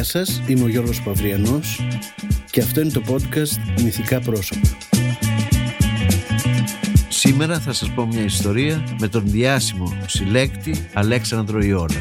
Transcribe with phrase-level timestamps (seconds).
[0.00, 1.80] Γεια σας, είμαι ο Γιώργος Παυριανός
[2.50, 4.68] και αυτό είναι το podcast Μυθικά Πρόσωπα.
[7.08, 11.94] Σήμερα θα σας πω μια ιστορία με τον διάσημο συλλέκτη Αλέξανδρο Ιώνα.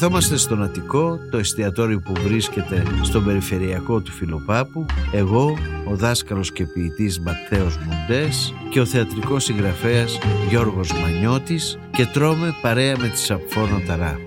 [0.00, 6.66] Καθόμαστε στον Αττικό, το εστιατόριο που βρίσκεται στον περιφερειακό του Φιλοπάπου, εγώ, ο δάσκαλος και
[6.66, 13.80] ποιητής Ματθαίος Μουντές και ο θεατρικός συγγραφέας Γιώργος Μανιώτης και τρώμε παρέα με τη Σαπφόνο
[13.86, 14.18] Ταρά.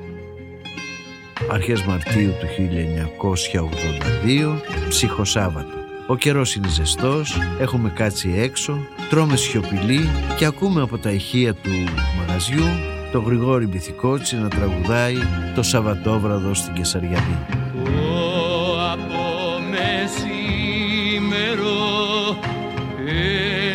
[1.52, 5.78] Αρχές Μαρτίου του 1982, ψυχοσάββατο.
[6.08, 8.78] Ο καιρός είναι ζεστός, έχουμε κάτσει έξω,
[9.10, 11.72] τρώμε σιωπηλή και ακούμε από τα ηχεία του
[12.18, 12.66] μαγαζιού
[13.12, 15.16] το Γρηγόρη Μπιθικότσι να τραγουδάει
[15.56, 17.46] το Σαββατόβραδο στην Κεσαριανή.
[17.74, 20.80] Το από μεσήμερο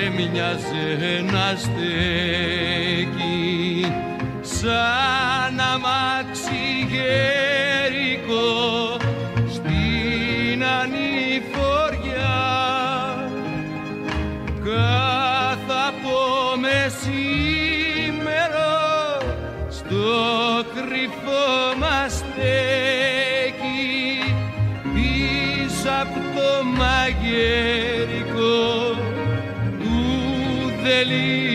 [0.06, 3.16] έμοιαζε να στέκει
[4.40, 6.86] σαν αμάξι
[30.96, 31.45] feliz.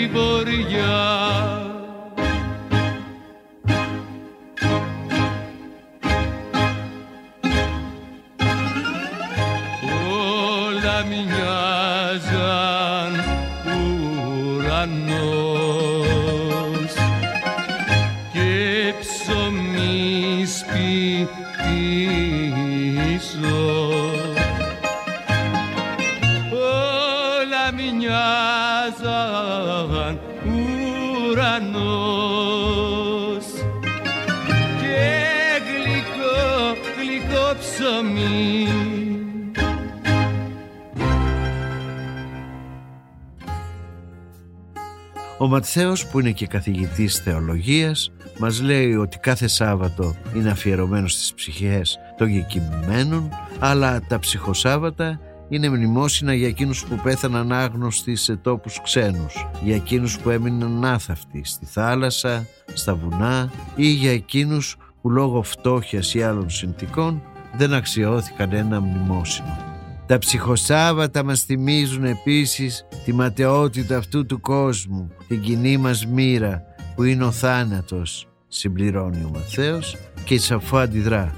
[45.53, 51.99] Ματθαίος που είναι και καθηγητής θεολογίας μας λέει ότι κάθε Σάββατο είναι αφιερωμένος στις ψυχές
[52.17, 53.29] των γεκυμημένων
[53.59, 55.19] αλλά τα ψυχοσάββατα
[55.49, 61.41] είναι μνημόσυνα για εκείνους που πέθαναν άγνωστοι σε τόπους ξένους, για εκείνους που έμειναν άθαυτοι
[61.43, 67.21] στη θάλασσα, στα βουνά ή για εκείνους που λόγω φτώχειας ή άλλων συνθήκων
[67.57, 69.70] δεν αξιώθηκαν ένα μνημόσυνο.
[70.11, 76.63] Τα ψυχοσάββατα μας θυμίζουν επίσης τη ματαιότητα αυτού του κόσμου, την κοινή μας μοίρα
[76.95, 81.35] που είναι ο θάνατος, συμπληρώνει ο Μαθαίος και η Σαφώ αντιδρά.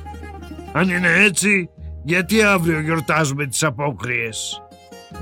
[0.71, 1.69] Αν είναι έτσι,
[2.03, 4.61] γιατί αύριο γιορτάζουμε τις απόκριες;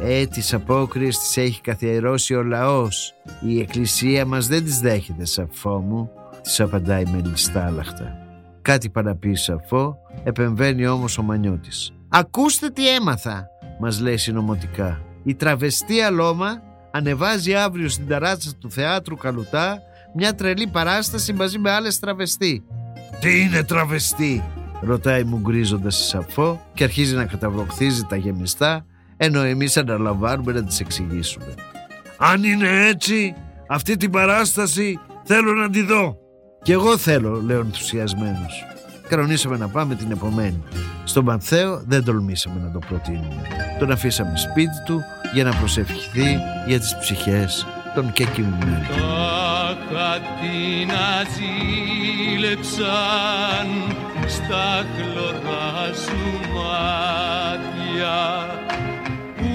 [0.01, 3.13] Ε, τις απόκριες τις έχει καθιερώσει ο λαός.
[3.47, 6.09] Η εκκλησία μας δεν τις δέχεται, Σαφώ μου,
[6.41, 8.17] της απαντάει με ληστάλαχτα.
[8.61, 11.93] Κάτι παραπεί Σαφώ, επεμβαίνει όμως ο Μανιώτης.
[12.13, 13.47] Ακούστε τι έμαθα,
[13.79, 15.01] μας λέει συνωμοτικά.
[15.23, 16.61] Η τραβεστή Αλώμα
[16.91, 19.81] ανεβάζει αύριο στην ταράτσα του θεάτρου Καλουτά
[20.15, 22.63] μια τρελή παράσταση μαζί με άλλες τραβεστή.
[23.19, 24.43] Τι είναι τραβεστή;
[24.81, 28.85] Ρωτάει μου γκρίζοντας η Σαφώ και αρχίζει να καταβροχθίζει τα γεμιστά
[29.17, 31.53] ενώ εμείς αναλαμβάνουμε να τις εξηγήσουμε.
[32.17, 33.33] Αν είναι έτσι,
[33.67, 36.17] αυτή την παράσταση θέλω να τη δω.
[36.63, 38.65] Κι εγώ θέλω, λέω ενθουσιασμένος.
[39.11, 40.63] Κανονίσαμε να πάμε την επομένη.
[41.03, 43.41] Στον Πανθαίο δεν τολμήσαμε να το προτείνουμε.
[43.79, 45.01] Τον αφήσαμε σπίτι του
[45.33, 48.85] για να προσευχηθεί για τις ψυχές των κεκοιμημένων.
[48.87, 51.23] Τα χατίνα
[52.33, 52.87] ζήλεψαν
[54.27, 56.23] στα χλωρά σου
[56.53, 58.19] μάτια
[59.37, 59.51] που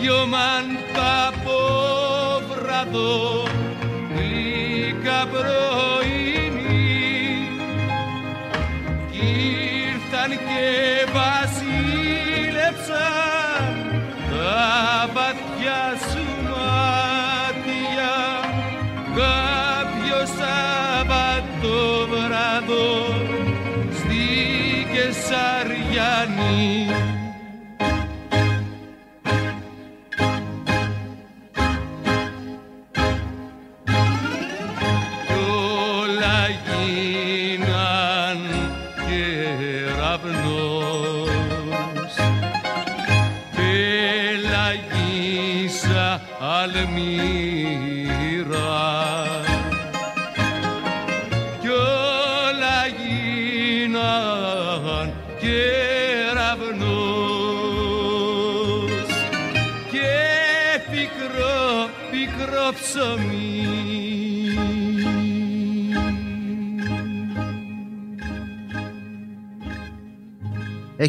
[0.00, 3.12] γιωμαν τα απόβραδο
[4.14, 5.20] γλυκά
[10.28, 10.99] Marqués.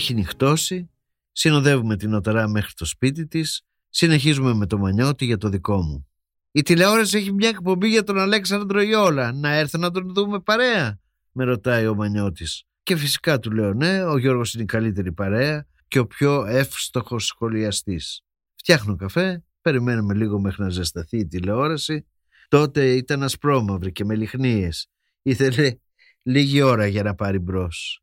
[0.01, 0.89] Έχει νυχτώσει,
[1.31, 6.07] συνοδεύουμε την Οταρά μέχρι το σπίτι της, συνεχίζουμε με το Μανιώτη για το δικό μου.
[6.51, 9.33] Η τηλεόραση έχει μια εκπομπή για τον Αλέξανδρο Ιόλα.
[9.33, 11.00] Να έρθω να τον δούμε παρέα,
[11.31, 12.63] με ρωτάει ο Μανιώτης.
[12.83, 17.25] Και φυσικά του λέω ναι, ο Γιώργος είναι η καλύτερη παρέα και ο πιο εύστοχος
[17.25, 18.21] σχολιαστής.
[18.56, 22.07] Φτιάχνω καφέ, περιμένουμε λίγο μέχρι να ζεσταθεί η τηλεόραση.
[22.47, 24.88] Τότε ήταν ασπρόμαυρη και με λιχνίες.
[25.21, 25.75] Ήθελε
[26.24, 28.01] λίγη ώρα για να πάρει μπρος.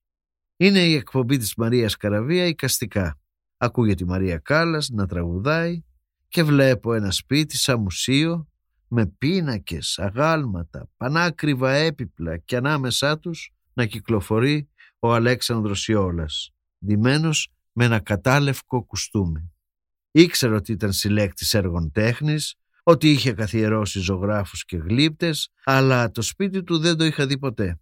[0.60, 3.18] Είναι η εκπομπή της Μαρίας Καραβία οικαστικά.
[3.56, 5.82] Ακούγεται η Μαρία Κάλλας να τραγουδάει
[6.28, 8.48] και βλέπω ένα σπίτι σαν μουσείο
[8.88, 14.68] με πίνακες, αγάλματα, πανάκριβα έπιπλα και ανάμεσά τους να κυκλοφορεί
[14.98, 16.50] ο Αλέξανδρος Ιόλας,
[16.86, 19.52] ντυμένος με ένα κατάλευκο κουστούμι.
[20.10, 26.62] Ήξερα ότι ήταν συλλέκτης έργων τέχνης, ότι είχε καθιερώσει ζωγράφους και γλύπτες, αλλά το σπίτι
[26.62, 27.80] του δεν το είχα δει ποτέ.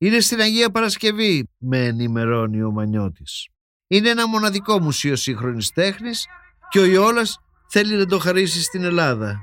[0.00, 3.48] Είναι στην Αγία Παρασκευή, με ενημερώνει ο Μανιώτης.
[3.86, 6.26] Είναι ένα μοναδικό μουσείο σύγχρονης τέχνης
[6.68, 9.40] και ο Ιόλας θέλει να το χαρίσει στην Ελλάδα.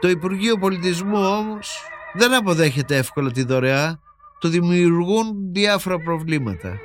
[0.00, 1.82] Το Υπουργείο Πολιτισμού όμως
[2.14, 4.00] δεν αποδέχεται εύκολα τη δωρεά,
[4.38, 6.78] το δημιουργούν διάφορα προβλήματα.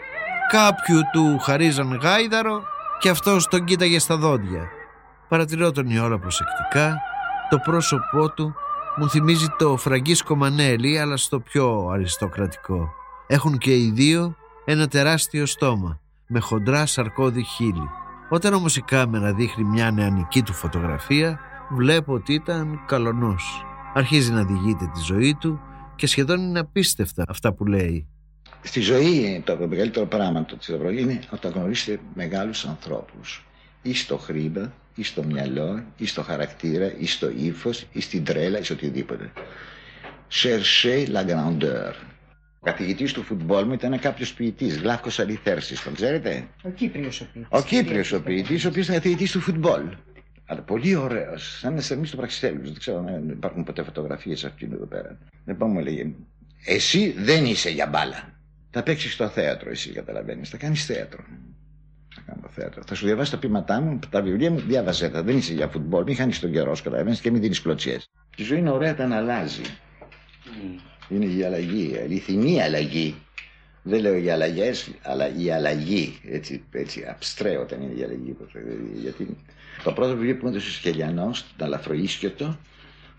[0.52, 2.64] Κάποιου του χαρίζαν γάιδαρο
[3.00, 4.70] και αυτός τον κοίταγε στα δόντια.
[5.30, 6.98] Παρατηρώ τον Ιόλα προσεκτικά,
[7.50, 8.56] το πρόσωπό του
[8.96, 13.04] μου θυμίζει το Φραγκίσκο Μανέλη αλλά στο πιο αριστοκρατικό.
[13.28, 14.36] Έχουν και οι δύο
[14.66, 17.90] ένα τεράστιο στόμα με χοντρά σαρκώδη χείλη.
[18.30, 21.40] Όταν όμως η κάμερα δείχνει μια νεανική του φωτογραφία,
[21.70, 23.66] βλέπω ότι ήταν καλονός.
[23.94, 25.60] Αρχίζει να διηγείται τη ζωή του
[25.96, 28.08] και σχεδόν είναι απίστευτα αυτά που λέει.
[28.62, 33.46] Στη ζωή το μεγαλύτερο πράγμα το Ευρώπη είναι όταν γνωρίσετε μεγάλους ανθρώπους.
[33.82, 38.60] Ή στο χρήμα, ή στο μυαλό, ή στο χαρακτήρα, ή στο ύφος, ή στην τρέλα,
[38.60, 39.32] ή σε οτιδήποτε.
[40.30, 41.94] Cherchez la grandeur.
[42.66, 47.26] Ο καθηγητής του φουτμπόλ μου ήταν κάποιος ποιητής, Γλάφκος Αλιθέρσης, τον ξέρετε; Ο Κύπριος ο
[47.34, 47.48] ποιητής.
[47.50, 49.82] Ο Κύπριος ο ποιητής, ο οποίος ήταν καθηγητής του φουτμπόλ.
[50.46, 54.86] Αλλά πολύ ωραίος, σαν εμείς στο Πραξιτέλους, δεν ξέρω αν υπάρχουν ποτέ φωτογραφίες αυτήν εδώ
[54.86, 55.18] πέρα.
[55.46, 56.12] Λοιπόν μου έλεγε,
[56.66, 58.34] εσύ δεν είσαι για μπάλα.
[58.70, 60.50] Θα παίξεις στο θέατρο, εσύ καταλαβαίνεις.
[60.50, 61.24] Θα κάνεις θέατρο.
[62.16, 62.84] Θα κάνω θέατρο.
[62.88, 65.24] Θα σου διαβάσει τα πείματά μου, τα βιβλία μου, διάβαζε τα.
[65.24, 68.10] Δεν είσαι για φουτμπόλ, μην χάνεις τον καιρό, καταλαβαίνεις και μην δίνεις κλωτσιές.
[68.38, 69.62] Η ζωή είναι ωραία όταν αλλάζει.
[71.10, 73.16] Είναι η αλλαγή, η αληθινή αλλαγή.
[73.84, 76.20] Δεν λέω οι αλλαγές, αλλά η αλλαγή.
[76.32, 78.36] Έτσι, έτσι abstrait όταν είναι η αλλαγή.
[79.02, 79.38] Γιατί
[79.84, 82.58] το πρώτο βιβλίο που έδωσε ο Σκελιανό, το Αλαφροίσκετο,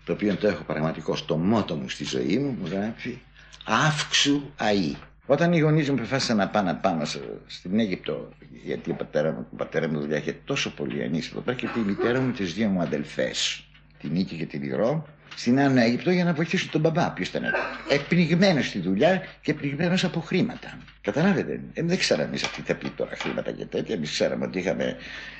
[0.05, 3.17] το οποίο το έχω πραγματικό στο μότο μου στη ζωή μου, μου γράφει
[3.65, 4.95] Αύξου αή.
[5.25, 7.05] Όταν οι γονείς μου αποφάσισαν να πάνε πάνω
[7.45, 8.29] στην Αίγυπτο,
[8.63, 11.79] γιατί ο πατέρα μου, ο πατέρας μου δουλειά είχε τόσο πολύ ανήσυχο, πέρα και τη
[11.79, 13.67] μητέρα μου, τις δύο μου αδελφές,
[13.99, 15.07] την Νίκη και την Υγρό,
[15.37, 17.43] στην Άνω Αίγυπτο για να βοηθήσουν τον μπαμπά, που ήταν
[17.89, 20.77] επνιγμένο στη δουλειά και πνιγμένος από χρήματα.
[21.01, 23.95] Καταλάβετε, ε, δεν ξέραμε εμείς αυτή θα πει τώρα χρήματα και τέτοια.
[23.95, 24.95] Εμείς ξέραμε ότι είχαμε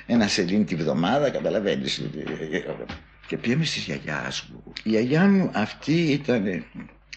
[0.06, 2.02] ένα σελήν τη βδομάδα, καταλαβαίνεις.
[3.26, 4.72] Και πήγαμε στη γιαγιάς μου.
[4.82, 6.64] Η γιαγιά μου αυτή ήταν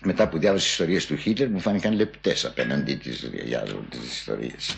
[0.02, 4.76] μετά που διάβασε ιστορίες του Χίτλερ μου φάνηκαν λεπτές απέναντι της γιαγιάς μου τις ιστορίες.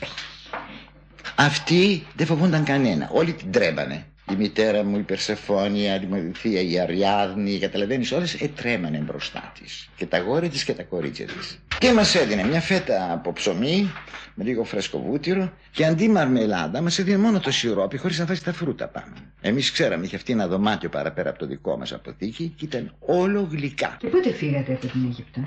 [1.36, 3.10] Αυτή δεν φοβούνταν κανένα.
[3.12, 4.05] Όλοι την τρέμανε.
[4.32, 9.89] Η μητέρα μου, η Περσεφόνια, η Δημοθεία, η Αριάδνη, καταλαβαίνει, όλες ετρέμανε μπροστά της.
[9.96, 11.60] Και τα γόρια της και τα κορίτσια της.
[11.77, 13.92] Και μας έδινε μια φέτα από ψωμί,
[14.34, 18.42] με λίγο φρέσκο βούτυρο, και αντί μαρμελάδα μας έδινε μόνο το σιρόπι, χωρίς να βάζει
[18.42, 19.13] τα φρούτα πάνω.
[19.42, 23.48] Εμείς ξέραμε, είχε αυτή ένα δωμάτιο παραπέρα από το δικό μας αποθήκη και ήταν όλο
[23.51, 23.98] γλυκά.
[24.00, 25.42] Και πότε φύγατε από την Αίγυπτο;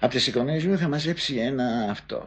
[0.00, 2.24] Από τις εικονές μου είχα μαζέψει ένα αυτό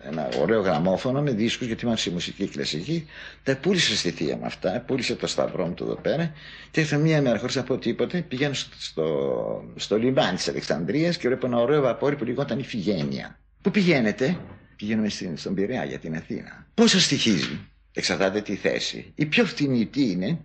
[0.00, 3.06] ένα ωραίο γραμμόφωνο με δίσκους γιατί είμαι η μουσική κλασική.
[3.42, 6.32] Τα πούλησε στη θεία μου αυτά, πούλησε το σταυρό μου το εδώ πέρα
[6.70, 11.16] και ήρθα μία μέρα χωρίς να πω τίποτε, πηγαίνω στο, στο, στο λιμάνι της Αλεξανδρίας
[11.16, 13.38] και βλέπω ένα ωραίο βαπόρι που λιγόταν η Φιγένεια.
[13.62, 14.38] Πού πηγαίνετε;
[14.76, 16.66] Πηγαίνουμε στην, στον Πειραιά για την Αθήνα.
[16.74, 17.60] Πόσο στοιχίζει;
[17.92, 19.12] Εξαρτάται τη θέση.
[19.14, 20.38] Η πιο φτηνή είναι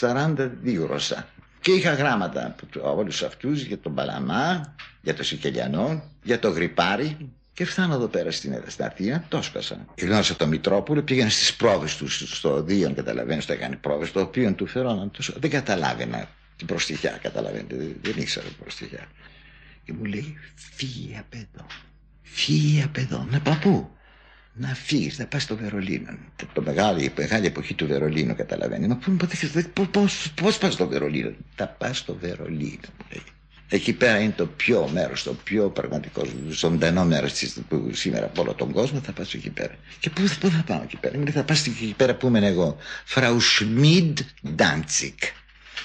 [0.00, 1.28] 42 γρόσα.
[1.60, 7.16] Και είχα γράμματα από όλους αυτούς για τον Παλαμά, για το Σικελιανό, για το Γρυπάρι,
[7.52, 9.86] και φτάνω εδώ πέρα στην, στην Αθήνα, το σκάσα.
[10.00, 14.52] Γνώρισα τον Μητρόπουλο, πήγαινε στις πρόβες του στο Δίον, καταλαβαίνεις, το έκανε πρόβες, το οποίο
[14.52, 15.10] του φερόνα.
[15.36, 19.08] Δεν καταλάβαινα την προστιχιά, καταλαβαίνετε, δεν, δεν ήξερα την προστιχιά.
[19.84, 21.66] Και μου λέει, φύγει απ' εδώ.
[22.22, 23.26] Φύγει απ' εδώ.
[23.30, 23.90] Να πάω πού;
[24.52, 26.18] Να φύγεις, να πας στο Βερολίνο.
[26.36, 28.86] Το, το μεγάλη, η μεγάλη εποχή του Βερολίνου, καταλαβαίνει.
[28.86, 28.98] Μα
[30.34, 33.22] πώς πας στο Βερολίνο; Θα πα στο Βερολίνο, μου λέει.
[33.72, 37.32] Εκεί πέρα είναι το πιο μέρος, το πιο πραγματικό, ζωντανό μέρος
[37.68, 39.00] που σήμερα από όλο τον κόσμο.
[39.00, 39.74] Θα πάω εκεί πέρα.
[40.00, 42.46] Και πού, πού θα πάω εκεί πέρα; Μου λέει θα πας εκεί πέρα που είμαι
[42.46, 42.76] εγώ.
[43.14, 44.14] Frau Schmid
[44.56, 45.18] Danzig.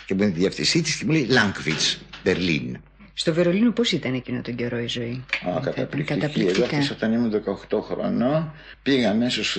[0.06, 2.77] Και μου είναι τη διευθυνσή της και μου λέει Λάγκβιτς, Μπερλίν.
[3.17, 6.41] Στο Βερολίνο πώς ήταν εκείνο τον καιρό η ζωή; Α, καταπληκτική.
[6.41, 8.53] Εγώ αυτής όταν ήμουν 18 χρονών
[8.84, 9.55] πήγα αμέσως.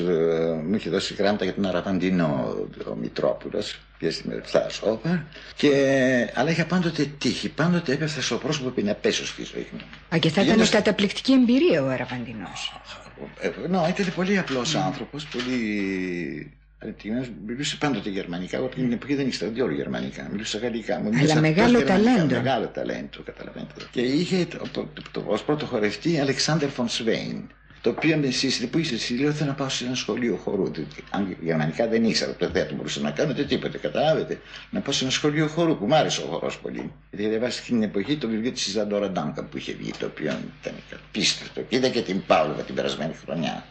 [0.66, 2.54] μου είχε δώσει γράμματα για τον Αραβαντινό
[2.90, 3.78] ο Μητρόπουλος.
[3.98, 5.12] Πήγα στη Μερφτά Όπερ.
[5.56, 5.70] Και...
[6.34, 7.48] Αλλά είχα πάντοτε τύχη.
[7.48, 9.78] Πάντοτε έπεφτα στο πρόσωπο που να πέσω στη ζωή μου.
[10.14, 12.48] Α, και θα ήταν Πήγαινα- καταπληκτική εμπειρία ο Αραβαντινό.
[13.40, 17.32] Ε, Ναι, ήταν πολύ απλός άνθρωπος, πολύ αντικειμενικό.
[17.46, 18.56] Μιλούσε πάντοτε γερμανικά.
[18.56, 20.28] Εγώ την εποχή δεν ήξερα διόλου γερμανικά.
[20.32, 21.00] Μιλούσα γαλλικά.
[21.00, 22.12] Μου μιλούσε μεγάλο απλώς γερμανικά.
[22.14, 22.34] ταλέντο.
[22.34, 23.74] Μεγάλο ταλέντο, καταλαβαίνετε.
[23.90, 27.42] Και είχε το, το, το, ως πρώτο χορευτή Αλεξάνδρ Φον Σβέιν.
[27.80, 30.70] Το οποίο με σύστηκε που είσαι εσύ, λέω θέλω να πάω σε ένα σχολείο χορού.
[30.72, 34.40] διότι Αν γερμανικά δεν ήξερα, το δεν μπορούσα να κάνω ούτε τίποτα, καταλάβετε.
[34.70, 36.92] Να πάω σε ένα σχολείο χορού που μου άρεσε ο χορός πολύ.
[37.10, 40.74] Γιατί διαβάσει την εποχή το βιβλίο της Ιζαντόρα Ντάνκα που είχε βγει, το οποίο ήταν
[41.08, 41.60] απίστευτο.
[41.60, 43.64] Και είδα και την Πάολοβα την περασμένη χρονιά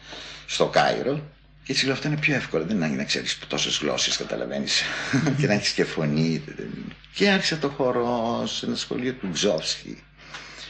[0.46, 1.20] στο Κάιρο.
[1.66, 2.64] Και έτσι λέω αυτό είναι πιο εύκολο.
[2.64, 4.82] Δεν είναι να ξέρεις τόσες γλώσσες, καταλαβαίνεις.
[5.38, 6.44] και να έχεις και φωνή.
[7.14, 10.02] Και άρχισα το χορός σε ένα σχολείο του Τζόφσκι.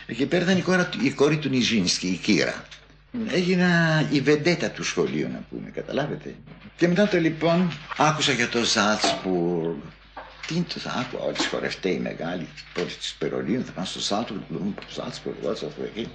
[0.07, 2.65] Εκεί πέρα ήταν η, κόρα, του- η κόρη του Νιζίνσκι, η Κύρα.
[3.33, 3.69] Έγινα
[4.11, 6.35] η βεντέτα του σχολείου, να πούμε, καταλάβετε.
[6.77, 9.77] Και μετά το λοιπόν άκουσα για το Ζάλτσπουργκ.
[10.47, 14.41] Τι είναι το άκουα, όλοι οι χορευταίοι μεγάλοι, πρώτοι της Περολίνου, θα πάνε στο Ζάλτσπουργκ,
[14.95, 16.09] Ζάλτσπουργκ, Ζάλτσπουργκ, εκεί.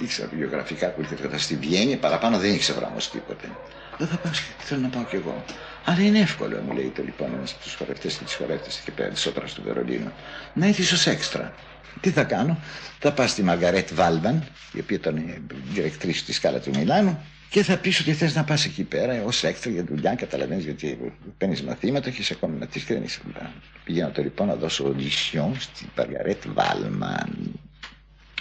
[0.00, 3.50] Ήξερα βιογραφικά που ήρθα στη Βιέννη, παραπάνω δεν ήξερα όμως τίποτε.
[3.98, 5.44] Δεν θα πάω, θέλω να πάω κι εγώ.
[5.84, 8.90] Αλλά είναι εύκολο, μου λέει το λοιπόν ένα από τους χορευτές και τις χορεύτες εκεί
[8.90, 10.12] πέρα της όπερας του Βερολίνου.
[10.54, 11.54] Να έρθει ω έξτρα.
[12.00, 12.58] Τι θα κάνω,
[12.98, 17.62] θα πάω στη Μαργαρέτ Βάλβαν, η οποία ήταν η διρεκτρή στη σκάλα του Μιλάνου, και
[17.62, 21.62] θα πεις ότι θες να πας εκεί πέρα ως έξτρα για δουλειά, καταλαβαίνεις γιατί παίρνεις
[21.62, 23.52] μαθήματα, έχει ακόμα να και δεν έχει δουλειά.
[23.84, 27.60] Πηγαίνω το λοιπόν να δώσω audition στη Μαργαρέτ Βάλμαν.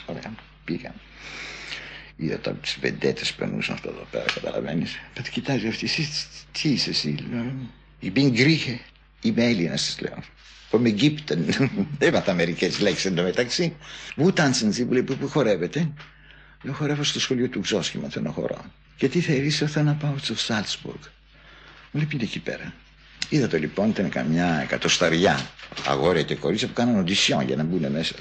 [0.05, 0.93] Ωραία, πήγα.
[2.21, 4.99] Είδα τώρα τις βεντέτες που περνούσαν αυτό εδώ πέρα, καταλαβαίνεις.
[5.17, 6.09] Με κοιτάζεις αυτή, εσύ
[6.51, 7.53] τι είσαι εσύ, λέω.
[8.01, 8.77] Ich bin Grieche.
[9.21, 10.23] Είμαι Έλληνας, τη λέω.
[10.71, 11.69] Vom Ägypten.
[11.97, 13.75] Έμαθα μερικές λέξεις εντωμεταξύ.
[14.15, 15.91] Πού τάνσεν Sie, μου λέει, πού, πού χορεύετε.
[16.63, 18.65] Λέω, χορεύω στο σχολείο του Ξόσχη, μαθαίνω χορό.
[18.95, 20.99] Και τι θέλεις, θέλω να πάω στο Σάλτσμπουργκ.
[21.91, 22.73] Μου λέει, πήγαινε εκεί πέρα.
[23.29, 25.49] Είδα το λοιπόν, ήταν καμιά εκατοσταριά
[25.87, 28.15] αγόρια και κορίτσια που κάναν οντισιόν για να μπουν μέσα.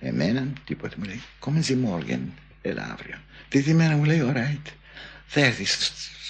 [0.00, 2.20] Εμένα, τίποτα μου λέει, come the morgen,
[2.68, 3.16] έλα αύριο.
[3.48, 4.72] Τρίτη μέρα μου λέει, alright,
[5.26, 5.84] θα έρθει στο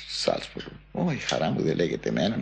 [0.09, 0.67] Σάλτσμπουργκ.
[0.93, 2.41] Όχι, χαρά μου δεν λέγεται εμένα.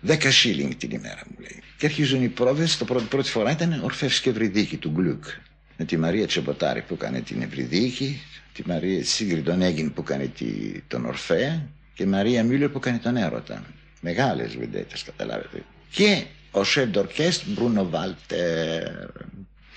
[0.00, 1.62] Δέκα shilling την ημέρα μου λέει.
[1.76, 2.76] Και αρχίζουν οι πρόβες.
[2.76, 5.24] Το πρώτη, πρώτη φορά ήταν Ορφεύση και Ευρυδίκη του Γκλουκ.
[5.76, 8.20] Με τη Μαρία Τσεμποτάρη που έκανε την Ευρυδίκη,
[8.52, 12.98] τη Μαρία Σίγκρι τον Έγκιν που έκανε τη, τον Ορφέα και Μαρία Μίλλερ που έκανε
[12.98, 13.64] τον Έρωτα.
[14.00, 15.64] Μεγάλες βεντέτες, καταλάβετε.
[15.90, 18.82] Και ο σεφ d'orchestre Μπρούνο Βάλτερ.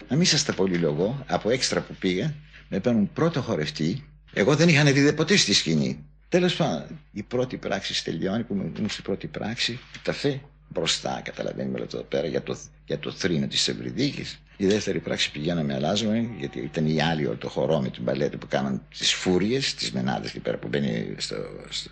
[0.08, 2.34] Να μην σα τα πολυλογώ, από έξτρα που πήγα,
[2.76, 4.04] με παίρνουν πρώτο χορευτή.
[4.34, 6.06] Εγώ δεν είχα δει ποτέ στη σκηνή.
[6.30, 10.40] Τέλος πάντων, η πρώτη πράξη τελειώνει, που ήμουν στην πρώτη πράξη, τα φε
[10.70, 14.42] μπροστά, καταλαβαίνουμε εδώ πέρα για το, για το θρήνο της Ευρυδίκης.
[14.58, 18.38] Η δεύτερη πράξη πηγαίναμε, αλλάζουμε, γιατί ήταν οι άλλοι όλο το χορό με την παλέτα
[18.38, 21.36] που κάναν τις φούριες, τις μενάδες εκεί πέρα που μπαίνει στο,
[21.70, 21.90] στο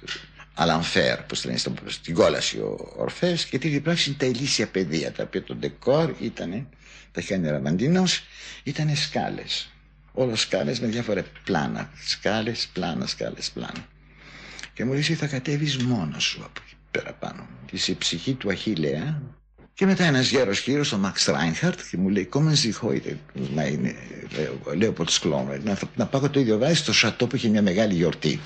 [0.54, 3.46] Αλαμφέρ, που λένε, στο, στην κόλαση ο Ορφές.
[3.46, 6.68] Και τρίτη πράξη είναι τα ηλίσια παιδεία, τα οποία το ντεκόρ ήταν,
[7.12, 8.04] τα είχε κάνει Ραβαντίνο,
[8.64, 9.73] ήταν σκάλες.
[10.14, 11.90] Όλο σκάλες με διάφορα πλάνα.
[12.06, 13.88] Σκάλες, πλάνα, σκάλες, πλάνα.
[14.74, 17.48] Και μου λέει εσύ θα κατέβεις μόνος σου από εκεί πέρα πάνω.
[17.72, 19.22] Είσαι η ψυχή του Αχίλεα.
[19.74, 23.16] Και μετά ένας γέρος κύριος, ο Μαξ Ράινχαρτ, και μου λέει «Κόμεν Sie heute,
[23.56, 23.94] meine
[24.82, 28.40] Leopoldsklone, να, να πάω το ίδιο βράδυ στο σατό που είχε μια μεγάλη γιορτή».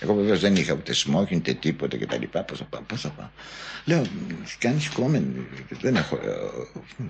[0.00, 2.22] Εγώ βεβαίως δεν είχα ούτε σμόκιν, ούτε τίποτα κτλ.
[2.46, 3.28] Πώς θα πάω, πώς θα πάω.
[3.84, 4.06] Λέω,
[4.58, 5.46] κάνει κόμεν,
[5.80, 6.18] δεν έχω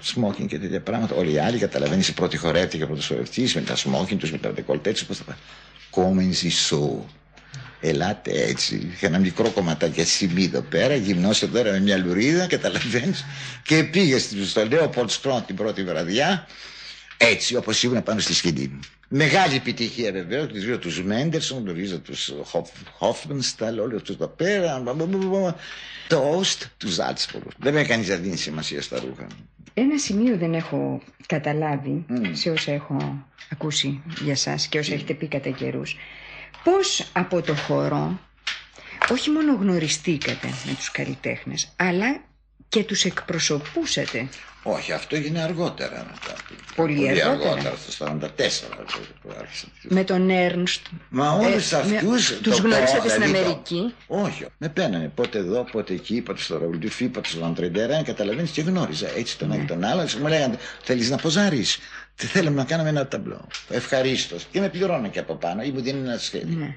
[0.01, 1.15] σμόκιν και τέτοια πράγματα.
[1.15, 4.39] Όλοι οι άλλοι καταλαβαίνεις, η πρώτη χορεύτη και πρώτος χορευτής με τα σμόκιν τους, με
[4.39, 5.37] τα δεκολτέ τους, πώς θα πάω.
[5.91, 7.05] Κόμεν ζησού.
[7.81, 8.91] Ελάτε έτσι.
[8.95, 13.25] Είχα ένα μικρό κομματάκι σημεί εδώ πέρα, γυμνώσε τώρα με μια λουρίδα, καταλαβαίνεις.
[13.63, 16.47] Και πήγε στο Λέοπολτ Σκρόν την πρώτη βραδιά,
[17.17, 18.79] έτσι όπως ήμουν πάνω στη σκηνή.
[19.09, 20.45] Μεγάλη επιτυχία βεβαίως.
[20.47, 22.33] Γνωρίζω τους Μέντερσον, γνωρίζω τους
[22.99, 24.83] Χόφμανσταλ, όλοι αυτού εδώ πέρα.
[26.09, 27.47] Το Όστ του Ζάλτσπουργκ.
[27.59, 29.27] Δεν με έκανε να δίνεις σημασία στα ρούχα.
[29.75, 35.27] Ένα σημείο δεν έχω καταλάβει σε όσα έχω ακούσει για σας και όσα έχετε πει
[35.29, 35.97] κατά καιρούς.
[36.65, 38.21] Πώς από το χορό
[39.11, 42.21] όχι μόνο γνωριστήκατε με τους καλλιτέχνες, αλλά
[42.69, 44.29] και τους εκπροσωπούσατε.
[44.63, 46.35] Όχι, αυτό έγινε αργότερα μετά.
[46.77, 47.31] Πολύ αργότερα.
[47.31, 48.87] αργότερα, στο 44
[49.23, 49.67] που άρχισα.
[49.83, 50.87] Με τον Έρνστ.
[51.09, 52.31] Μα όλους Ε, αυτούς.
[52.31, 53.95] με- τους γνωρίσατε στην Αμερική.
[54.07, 54.47] Όχι.
[54.59, 58.03] Με παίρνανε πότε εδώ, πότε εκεί, πότε στο Ραουλντουφί, πότε στο Λαντρεντέρα.
[58.03, 59.09] Καταλαβαίνεις και γνώριζα.
[59.17, 60.09] Έτσι τον ένα και τον άλλο.
[60.21, 61.79] Μου λέγανε Θέλεις να ποζάρεις;
[62.15, 63.47] Τι θέλουμε να κάνουμε ένα ταμπλό.
[63.69, 64.47] Ευχαρίστως.
[64.51, 66.59] Και με πληρώνω και από πάνω ή μου δίνει ένα σχέδιο.
[66.59, 66.77] Ναι.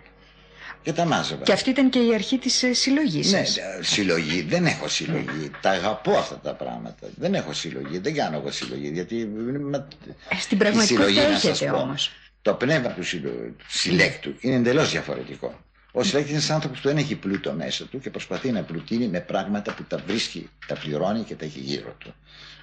[0.83, 1.43] Και τα μάζευα.
[1.43, 3.57] Και αυτή ήταν και η αρχή της ε, συλλογής Ναι, σας.
[3.57, 4.41] ε, συλλογή.
[4.41, 5.51] Δεν έχω συλλογή.
[5.61, 7.07] Τα αγαπώ αυτά τα πράγματα.
[7.15, 7.97] Δεν έχω συλλογή.
[7.97, 8.89] Δεν κάνω εγώ συλλογή.
[8.93, 9.25] Γιατί.
[9.61, 9.87] μα-
[10.29, 12.11] Ε, Στην η πραγματικότητα συλλογή, να σας έχετε πω, όμως.
[12.41, 15.59] Το πνεύμα του συλλο- συλλέκτου είναι εντελώς διαφορετικό.
[15.91, 19.07] Ο συλλέκτης είναι ένας άνθρωπος που δεν έχει πλούτο μέσα του και προσπαθεί να πλουτίνει
[19.07, 22.13] με πράγματα που τα βρίσκει, τα πληρώνει και τα έχει γύρω του.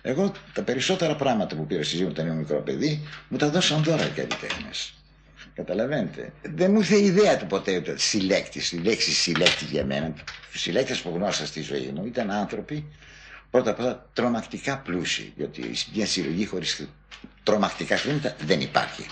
[0.03, 3.49] Εγώ τα περισσότερα πράγματα που πήρα στη ζωή μου όταν ήμουν μικρό παιδί μου τα
[3.51, 4.71] δώσαν δώρα οι καλλιτέχνε.
[5.57, 6.33] Καταλαβαίνετε.
[6.43, 10.15] Δεν μου ήρθε η ιδέα του ποτέ ότι συλλέκτη, η λέξη συλλέκτη για μένα.
[10.55, 12.87] Οι συλλέκτε που γνώρισα στη ζωή μου ήταν άνθρωποι
[13.51, 15.33] πρώτα απ' όλα τρομακτικά πλούσιοι.
[15.37, 16.89] Διότι μια συλλογή χωρίς
[17.43, 19.07] τρομακτικά χρήματα δεν υπάρχει.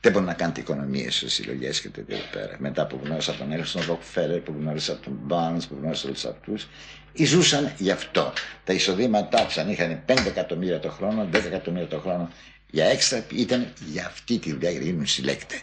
[0.00, 2.56] Δεν μπορεί να κάνετε οικονομίες σε συλλογές και τέτοια εδώ πέρα.
[2.58, 6.68] Μετά που γνώρισα τον Έλστον Ροκφέλερ, που γνώρισα τον Μπάρν, που γνώρισα όλους αυτούς,
[7.14, 8.32] ζούσαν γι' αυτό.
[8.64, 12.30] Τα εισοδήματά τους, αν είχαν 5 εκατομμύρια το χρόνο, 10 εκατομμύρια το χρόνο
[12.76, 15.60] για έξτρα, ήταν για αυτή τη δουλειά για να γίνουν συλλέκτε.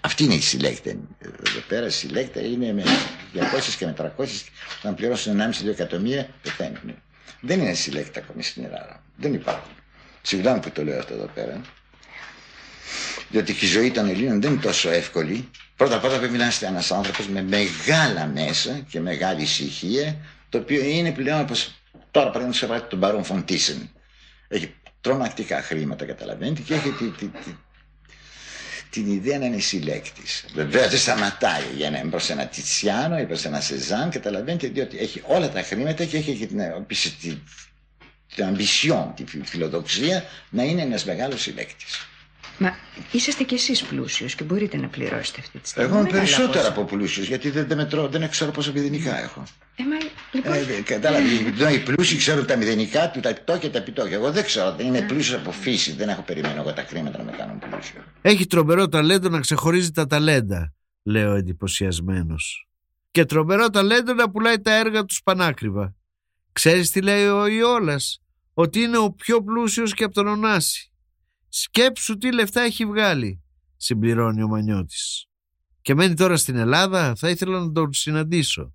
[0.00, 0.96] Αυτή είναι η συλλέκτε.
[1.18, 2.82] Εδώ πέρα η συλλέκτε είναι με
[3.34, 3.38] 200
[3.78, 4.26] και με 300,
[4.82, 7.02] να πληρώσουν 1,5-2 εκατομμύρια, πεθαίνουν.
[7.40, 9.02] Δεν είναι συλλέκτε ακόμη στην Ελλάδα.
[9.16, 9.72] Δεν υπάρχουν.
[10.22, 11.60] Συγγνώμη που το λέω αυτό εδώ πέρα.
[13.28, 15.50] Διότι και η ζωή των Ελλήνων δεν είναι τόσο εύκολη.
[15.76, 20.16] Πρώτα απ' όλα πρέπει να είστε ένας άνθρωπος με μεγάλα μέσα και μεγάλη ησυχία,
[20.48, 21.74] το οποίο είναι πλέον όπως
[22.10, 23.90] τώρα παραδείγματο χάρη τον Μπαρόν Φοντίσεν.
[24.48, 27.54] Έχει τρομακτικά χρήματα, καταλαβαίνετε, και έχει τη, τη, τη,
[28.90, 30.44] την ιδέα να είναι συλλέκτης.
[30.54, 34.98] Βεβαίως δεν σταματάει για να είναι προς ένα Τιτσιάνο ή προς ένα Σεζάν, καταλαβαίνετε, διότι
[34.98, 37.38] έχει όλα τα χρήματα και έχει και την, επίσης τη,
[38.34, 42.06] την αμβισιόν, τη φι- φιλοδοξία να είναι ένας μεγάλος συλλέκτης.
[42.62, 42.74] Μα
[43.12, 45.88] είσαστε κι εσείς πλούσιος και μπορείτε να πληρώσετε αυτή τη στιγμή.
[45.88, 46.80] Εγώ είμαι Μεγάλα περισσότερα ποσά.
[46.80, 49.42] από πλούσιος, γιατί δεν, δεν μετρώ, δεν ξέρω πόσα μηδενικά έχω.
[49.76, 49.96] Ε, μα,
[50.32, 51.24] λοιπόν, Ε, δε- Κατάλαβε,
[51.74, 54.16] οι πλούσιοι ξέρουν τα μηδενικά του, τα επιτόκια, τα επιτόκια.
[54.16, 57.24] Εγώ δεν ξέρω, δεν είμαι πλούσιος από φύση, δεν έχω περιμένει εγώ τα χρήματα να
[57.24, 58.00] με κάνουν πλούσιο.
[58.22, 62.68] Έχει τρομερό ταλέντο να ξεχωρίζει τα ταλέντα, λέω εντυπωσιασμένος.
[63.10, 65.94] Και τρομερό ταλέντο να πουλάει τα έργα τους πανάκριβα.
[66.52, 68.20] Ξέρεις τι λέει ο Ιόλας,
[68.54, 70.91] ότι είναι ο πιο πλούσιος και από τον Ωνάση.
[71.54, 73.42] Σκέψου τι λεφτά έχει βγάλει,
[73.76, 75.26] συμπληρώνει ο Μανιώτης.
[75.82, 78.74] Και μένει τώρα στην Ελλάδα, θα ήθελα να τον συναντήσω.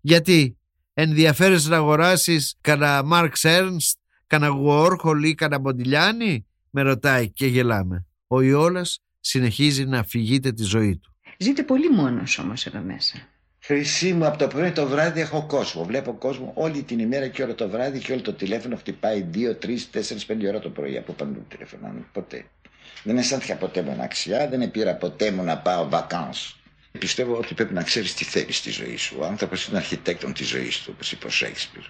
[0.00, 0.58] Γιατί
[0.94, 8.06] ενδιαφέρεσαι να αγοράσεις κανένα Μάρξ Έρνστ, κανένα Γουόρχολ ή κανένα Μοντιλιάνι, με ρωτάει και γελάμε.
[8.26, 11.16] Ο Ιόλας συνεχίζει να αφηγείται τη ζωή του.
[11.38, 13.31] ζείτε πολύ μόνος όμως εδώ μέσα.
[13.64, 15.84] Χρυσή μου, από το πρωί το βράδυ έχω κόσμο.
[15.84, 19.36] Βλέπω κόσμο όλη την ημέρα και όλο το βράδυ και όλο το τηλέφωνο χτυπάει 2,
[19.58, 20.96] 3, 4, 5 ώρα το πρωί.
[20.96, 22.04] Από παντού τηλεφωνάνε.
[22.12, 22.44] Ποτέ.
[23.02, 26.56] Δεν αισθάνθηκα ποτέ μοναξιά, δεν πήρα ποτέ μου να πάω βακάνς.
[26.98, 29.16] Πιστεύω ότι πρέπει να ξέρεις τι θέλεις στη ζωή σου.
[29.20, 31.82] Ο άνθρωπος είναι αρχιτέκτον της ζωής του, όπως είπε ο Σέξπιρ.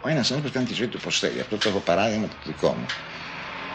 [0.00, 1.40] Ο ένας άνθρωπος κάνει τη ζωή του όπως θέλει.
[1.40, 2.86] Αυτό το έχω παράδειγμα το δικό μου.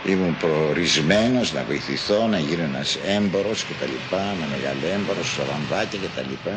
[0.05, 4.15] Ήμουν προορισμένος να βοηθηθώ, να γίνω ένας έμπορο κτλ.
[4.15, 6.49] Ένα μεγάλο έμπορο, σαραμβάκια κτλ.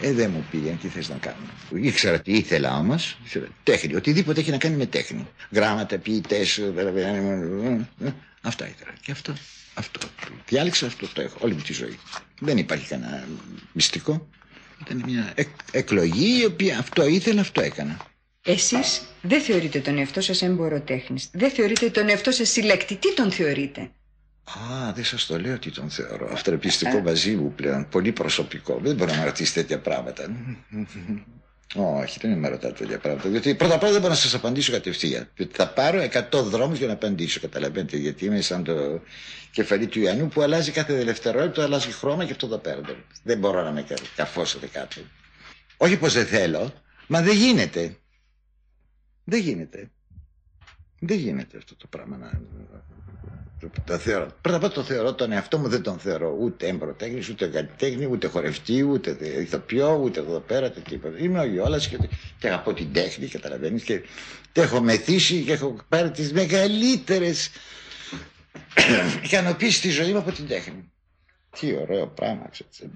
[0.00, 1.36] Ε, δεν μου πήγαινε, τι θες να κάνω.
[1.74, 3.18] Ήξερα τι ήθελα όμως.
[3.62, 5.26] Τέχνη, οτιδήποτε έχει να κάνει με τέχνη.
[5.50, 6.60] Γράμματα, ποιητές,
[8.42, 8.92] αυτά ήθελα.
[9.02, 9.32] Και αυτό,
[9.74, 10.00] αυτό.
[10.48, 11.98] Διάλεξα αυτό το έχω όλη μου τη ζωή.
[12.40, 13.24] Δεν υπάρχει κανένα
[13.72, 14.28] μυστικό.
[14.80, 17.96] Ήταν μια εκ- εκλογή η οποία αυτό ήθελα, αυτό έκανα.
[18.44, 21.28] Εσείς δεν θεωρείτε τον εαυτό σας έμπορο τέχνης.
[21.32, 22.94] Δεν θεωρείτε τον εαυτό σας συλλέκτη.
[22.96, 23.90] Τι τον θεωρείτε.
[24.48, 26.28] Α, δεν σας το λέω τι τον θεωρώ.
[26.32, 27.88] Αυτοπιστικό μαζί μου πλέον.
[27.88, 28.78] Πολύ προσωπικό.
[28.82, 30.26] Δεν μπορεί να με ρωτήσει τέτοια πράγματα.
[31.74, 33.28] Όχι, δεν με ρωτάτε τέτοια πράγματα.
[33.28, 35.28] Διότι πρώτα απ' όλα δεν μπορώ να σας απαντήσω κατευθείαν.
[35.34, 37.40] Διότι θα πάρω 100 δρόμους για να απαντήσω.
[37.40, 37.96] Καταλαβαίνετε.
[37.96, 39.00] Γιατί είμαι σαν το
[39.50, 42.80] κεφαλί του Ιαννού που αλλάζει κάθε δευτερόλεπτο, αλλάζει χρώμα και αυτό εδώ πέρα.
[42.80, 43.84] Δεν- Δεν μπορώ να με
[44.16, 45.06] καφώσετε κάτι.
[45.76, 46.72] Όχι πως δεν θέλω,
[47.06, 47.96] μα δεν γίνεται.
[49.24, 49.90] Δεν γίνεται.
[51.00, 52.40] Δεν γίνεται αυτό το πράγμα να,
[53.84, 54.28] το θεωρώ.
[54.40, 58.06] Πρώτα απ' όλα το θεωρώ τον εαυτό μου δεν τον θεωρώ ούτε έμπροτέχνη, ούτε καλλιτέχνη,
[58.06, 61.18] ούτε χορευτή, ούτε ηθοποιό, ούτε εδώ πέρα, ούτε τίποτα.
[61.18, 61.98] Είμαι ο Γιώλας και,
[62.38, 63.82] και αγαπώ την τέχνη, καταλαβαίνεις.
[63.82, 64.02] Και,
[64.52, 67.50] και έχω μεθύσει και έχω πάρει τις μεγαλύτερες
[69.24, 70.92] ικανοποίησεις στη ζωή μου από την τέχνη.
[71.58, 72.90] Τι ωραίο πράγμα, ξέρετε.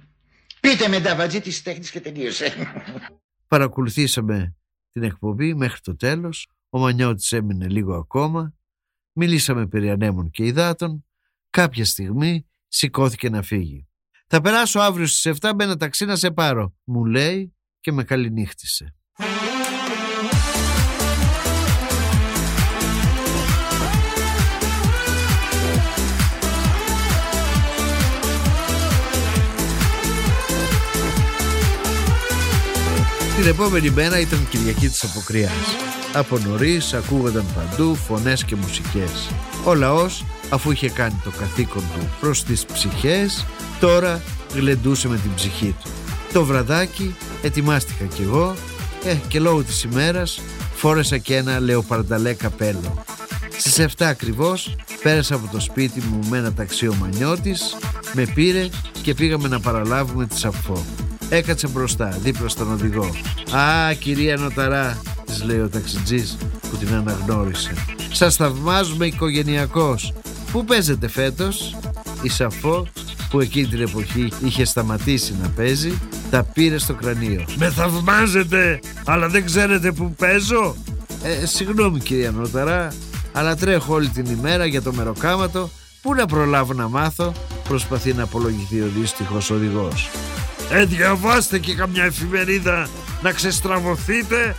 [0.60, 2.52] Πείτε με τα βατζή της τέχνης και τελείωσε.
[3.48, 4.54] Παρακολουθήσαμε
[4.92, 6.48] την εκπομπή μέχρι το τέλος.
[6.70, 8.54] Ο Μανιώτης έμεινε λίγο ακόμα.
[9.12, 11.04] Μιλήσαμε περί ανέμων και υδάτων.
[11.50, 13.86] Κάποια στιγμή σηκώθηκε να φύγει.
[14.26, 18.04] Θα περάσω αύριο στις 7 με ένα ταξί να σε πάρω, μου λέει και με
[18.04, 18.94] καληνύχτησε.
[33.36, 36.01] Την επόμενη μέρα ήταν Κυριακή της Αποκριάς.
[36.12, 39.30] Από νωρίς ακούγονταν παντού φωνές και μουσικές.
[39.64, 43.46] Ο λαός Αφού είχε κάνει το καθήκον του προς τις ψυχές,
[43.80, 44.22] τώρα
[44.54, 45.90] γλεντούσε με την ψυχή του.
[46.32, 48.54] Το βραδάκι ετοιμάστηκα κι εγώ
[49.04, 50.40] ε, και λόγω της ημέρας
[50.74, 53.04] φόρεσα και ένα λεοπαρνταλέ καπέλο.
[53.58, 57.76] Στις 7 ακριβώς πέρασα από το σπίτι μου με ένα ταξί ο Μανιώτης,
[58.12, 58.68] με πήρε
[59.02, 60.84] και πήγαμε να παραλάβουμε τη Σαφό.
[61.34, 63.10] Έκατσε μπροστά, δίπλα στον οδηγό.
[63.52, 66.36] «Α, κυρία Νοταρά», της λέει ο ταξιτζής
[66.70, 67.74] που την αναγνώρισε.
[68.12, 70.12] «Σας θαυμάζουμε οικογενειακός.
[70.52, 71.76] Πού παίζετε φέτος»
[72.22, 72.86] Η Σαφό
[73.30, 75.98] που εκείνη την εποχή είχε σταματήσει να παίζει
[76.30, 77.44] τα πήρε στο κρανίο.
[77.56, 80.76] Με θαυμάζετε, αλλά δεν ξέρετε που παίζω;
[81.22, 82.92] Ε, συγγνώμη κυρία Νοταρά,
[83.32, 85.70] αλλά τρέχω όλη την ημέρα για το μεροκάματο.
[86.02, 87.32] Πού να προλάβω να μάθω,
[87.68, 90.10] προσπαθεί να απολογηθεί ο δύστιχος οδηγός.
[90.74, 92.88] Ε, διαβάστε και καμιά εφημερίδα
[93.22, 94.56] να ξεστραβωθείτε.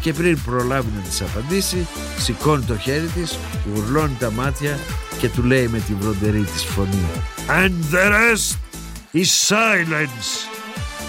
[0.00, 1.86] Και πριν προλάβει να της απαντήσεις,
[2.18, 3.38] σηκώνει το χέρι της,
[3.74, 4.78] γουρλώνει τα μάτια
[5.18, 7.06] και του λέει με την βροντερή της φωνή.
[7.48, 8.56] And the rest
[9.14, 10.50] is silence.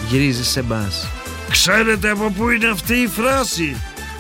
[0.10, 1.08] Γυρίζει σε μας.
[1.50, 3.76] Ξέρετε από πού είναι αυτή η φράση;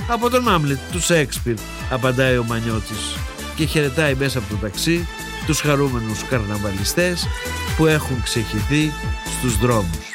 [0.07, 1.55] Από τον Άμλετ του Σέξπιρ,
[1.89, 3.15] απαντάει ο Μανιώτης
[3.55, 5.07] και χαιρετάει μέσα από το ταξί
[5.45, 7.27] τους χαρούμενους καρναβαλιστές
[7.81, 8.91] που έχουν ξεχυθεί
[9.37, 10.13] στους δρόμους.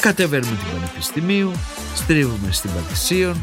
[0.00, 1.52] Κατεβαίνουμε την Πανεπιστημίου,
[1.94, 3.36] στρίβουμε στην Πατησίων,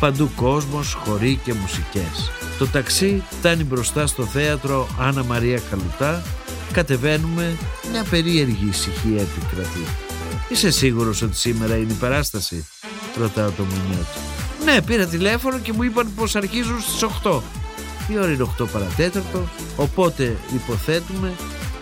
[0.00, 2.30] παντού κόσμος, χωρί και μουσικές.
[2.58, 6.22] Το ταξί φτάνει μπροστά στο θέατρο Άννα Μαρία Καλουτά,
[6.72, 7.56] κατεβαίνουμε,
[7.90, 9.84] μια περίεργη ησυχία επικρατεί.
[10.48, 12.66] Είσαι σίγουρος ότι σήμερα είναι η παράσταση,
[13.18, 14.18] ρωτάω το Μουνιώτη.
[14.64, 17.40] Ναι, πήρα τηλέφωνο και μου είπαν πως αρχίζουν στις 8.
[18.08, 21.32] Η ώρα είναι 8 παρατέταρτο, οπότε υποθέτουμε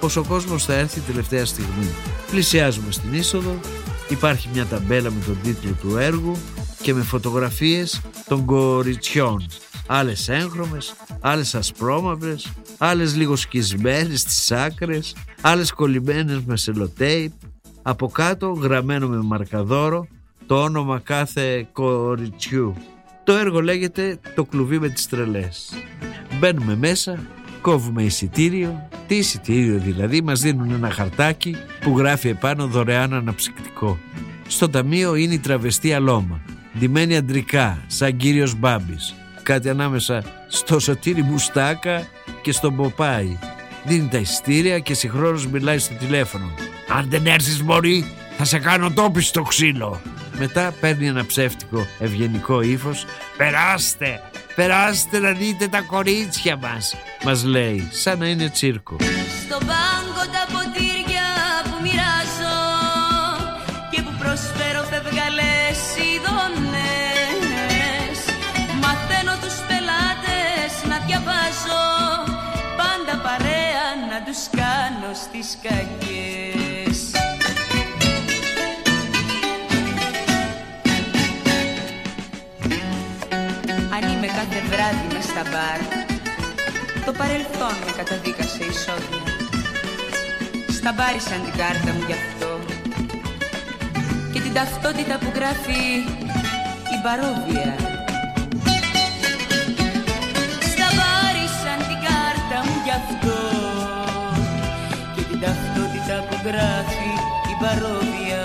[0.00, 1.88] πως ο κόσμος θα έρθει τελευταία στιγμή.
[2.30, 3.60] Πλησιάζουμε στην είσοδο,
[4.08, 6.36] Υπάρχει μια ταμπέλα με τον τίτλο του έργου
[6.82, 9.46] και με φωτογραφίες των κοριτσιών.
[9.86, 17.32] Άλλες έγχρωμες, άλλες ασπρόμαυρες, άλλες λίγο σκισμένες στις άκρες, άλλες κολλημένες με σελοτέιπ.
[17.82, 20.06] Από κάτω γραμμένο με μαρκαδόρο
[20.46, 22.74] το όνομα κάθε κοριτσιού.
[23.24, 25.72] Το έργο λέγεται «Το κλουβί με τις τρελές».
[26.38, 27.18] Μπαίνουμε μέσα
[27.66, 28.88] Κόβουμε εισιτήριο.
[29.06, 33.98] Τι εισιτήριο δηλαδή, μας δίνουν ένα χαρτάκι που γράφει επάνω δωρεάν αναψυκτικό.
[34.46, 36.40] Στο ταμείο είναι η τραβεστή αλώμα,
[36.78, 39.14] ντυμένη αντρικά, σαν κύριος Μπάμπης.
[39.42, 42.06] Κάτι ανάμεσα στο Σωτήρι Μουστάκα
[42.46, 43.38] και στον Ποπάη.
[43.84, 46.50] Δίνει τα εισιτήρια και συγχρόνως μιλάει στο τηλέφωνο.
[46.88, 50.00] Αν δεν έρθεις μωρή, θα σε κάνω τόπι στο ξύλο.
[50.38, 53.04] Μετά παίρνει ένα ψεύτικο ευγενικό ύφος.
[53.36, 54.20] Περάστε,
[54.54, 56.94] περάστε να δείτε τα κορίτσια μας.
[57.24, 58.96] Μας λέει, σαν να είναι τσίρκο.
[59.44, 60.85] Στον πάγκο τα ποτήρια
[75.24, 76.98] στις κακές.
[83.94, 85.80] Αν είμαι κάθε βράδυ μες στα μπαρ
[87.04, 89.22] το παρελθόν με καταδίκασε ισότια
[90.68, 92.58] Σταμπάρισαν την κάρτα μου γι' αυτό.
[94.32, 95.82] Και την ταυτότητα που γράφει
[96.94, 97.95] η παρόβια
[106.46, 107.10] γράφει
[107.50, 108.44] η παρόβια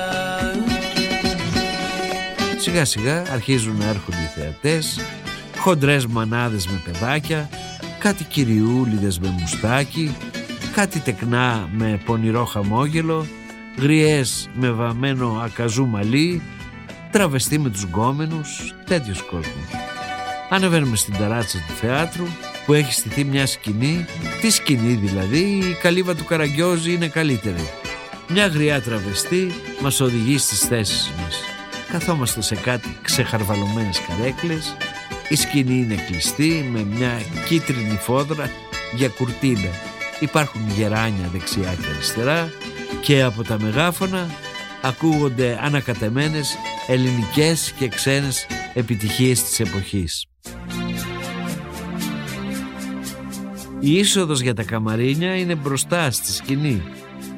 [2.59, 4.99] Σιγά σιγά αρχίζουν να έρχονται οι θεατές
[5.57, 7.49] Χοντρές μανάδες με παιδάκια
[8.01, 10.15] κάτι κυριούλιδες με μουστάκι,
[10.73, 13.25] κάτι τεκνά με πονηρό χαμόγελο,
[13.77, 16.41] γριές με βαμμένο ακαζού μαλλί,
[17.11, 19.67] τραβεστή με τους γκόμενους, τέτοιος κόσμος.
[20.49, 22.25] Ανεβαίνουμε στην ταράτσα του θεάτρου
[22.65, 24.05] που έχει στηθεί μια σκηνή,
[24.41, 27.69] τι σκηνή δηλαδή, η καλύβα του Καραγκιόζη είναι καλύτερη.
[28.31, 31.39] Μια γριά τραβεστή μας οδηγεί στις θέσεις μας.
[31.91, 34.75] Καθόμαστε σε κάτι ξεχαρβαλωμένες καρέκλες
[35.31, 38.49] η σκηνή είναι κλειστή με μια κίτρινη φόδρα
[38.95, 39.69] για κουρτίνα.
[40.19, 42.49] Υπάρχουν γεράνια δεξιά και αριστερά
[43.01, 44.29] και από τα μεγάφωνα
[44.81, 46.55] ακούγονται ανακατεμένες
[46.87, 50.25] ελληνικές και ξένες επιτυχίες της εποχής.
[53.79, 56.83] Η είσοδος για τα καμαρίνια είναι μπροστά στη σκηνή.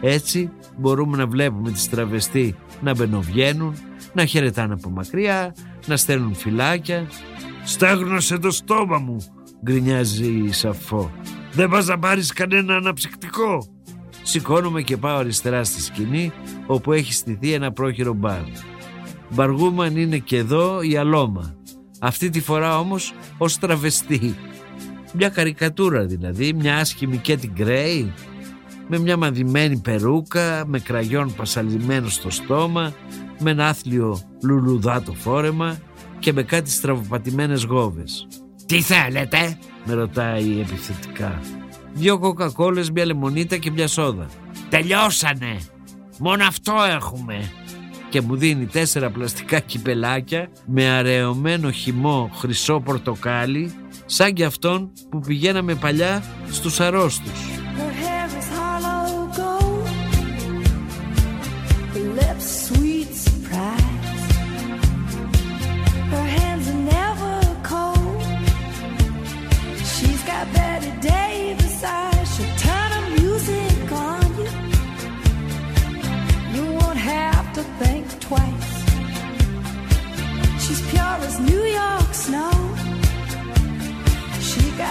[0.02, 3.76] Έτσι μπορούμε να βλέπουμε τις τραβεστή να μπαινοβγαίνουν,
[4.14, 5.56] να χαιρετάνε από μακριά,
[5.86, 7.08] να στέλνουν φυλάκια
[7.64, 9.18] Στέγνωσε το στόμα μου
[9.64, 11.12] γκρινιάζει η Σαφό
[11.52, 13.68] Δεν πας να πάρεις κανένα αναψυκτικό.
[14.24, 16.32] Σηκώνομαι και πάω αριστερά στη σκηνή
[16.66, 18.42] όπου έχει στηθεί ένα πρόχειρο μπαρ.
[19.30, 21.56] Μπαργούμαν είναι και εδώ η Αλώμα.
[22.00, 24.36] Αυτή τη φορά όμως ως τραβεστή.
[25.14, 28.14] Μια καρικατούρα δηλαδή, μια άσχημη Κέτι Γκρέι
[28.88, 32.94] με μια μαδημένη περούκα, με κραγιόν πασαλιμένο στο στόμα,
[33.40, 35.78] με ένα άθλιο λουλουδάτο φόρεμα
[36.20, 38.28] και με κάτι στραβοπατημένες γόβες.
[38.66, 41.40] Τι θέλετε, με ρωτάει επιθετικά.
[41.94, 44.26] Δυο κοκακόλες, μια λεμονίτα και μια σόδα.
[44.70, 45.58] τελειώσανε.
[46.20, 47.52] Μόνο αυτό έχουμε.
[48.10, 53.74] Και μου δίνει τέσσερα πλαστικά κυπελάκια με αραιωμένο χυμό χρυσό πορτοκάλι
[54.06, 57.63] σαν και αυτόν που πηγαίναμε παλιά στους αρρώστους.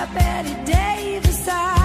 [0.06, 1.81] Betty Davis eyes.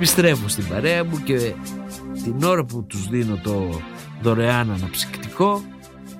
[0.00, 1.52] Επιστρέφω στην παρέα μου και
[2.24, 3.80] την ώρα που τους δίνω το
[4.22, 5.62] δωρεάν αναψυκτικό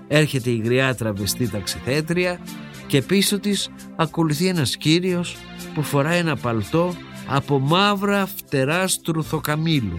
[0.09, 2.41] έρχεται η γριά τραβεστή ταξιθέτρια
[2.87, 5.37] και πίσω της ακολουθεί ένας κύριος
[5.75, 6.95] που φοράει ένα παλτό
[7.27, 9.99] από μαύρα φτερά στρουθοκαμήλου.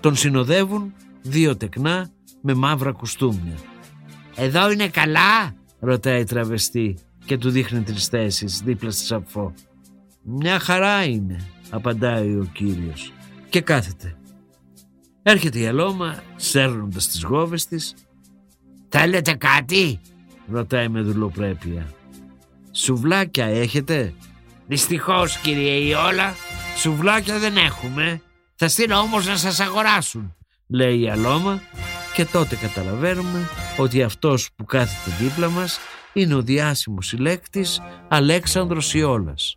[0.00, 3.56] Τον συνοδεύουν δύο τεκνά με μαύρα κουστούμια.
[4.36, 5.54] Εδώ είναι καλά.
[5.80, 9.54] Ρωτάει η τραβεστή και του δείχνει τρεις θέσεις δίπλα στη σαφό.
[10.22, 13.12] Μια χαρά είναι, απαντάει ο κύριος
[13.48, 14.16] και κάθεται.
[15.22, 17.94] Έρχεται η αλώμα, σέρνοντας τις γόβες της,
[18.88, 20.00] Θέλετε κάτι;
[20.46, 21.92] ρωτάει με δουλοπρέπεια.
[22.72, 24.14] Σουβλάκια έχετε;
[24.66, 26.34] Δυστυχώς κύριε Ιόλα,
[26.76, 28.20] σουβλάκια δεν έχουμε.
[28.54, 30.34] Θα στείλω όμως να σας αγοράσουν.
[30.68, 31.62] λέει η αλώμα
[32.14, 35.78] και τότε καταλαβαίνουμε ότι αυτός που κάθεται δίπλα μας
[36.12, 39.56] είναι ο διάσημος συλλέκτης Αλέξανδρος Ιόλας.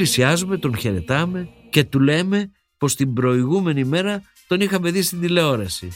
[0.00, 5.92] Πλησιάζουμε, τον χαιρετάμε και του λέμε πως την προηγούμενη μέρα τον είχαμε δει στην τηλεόραση.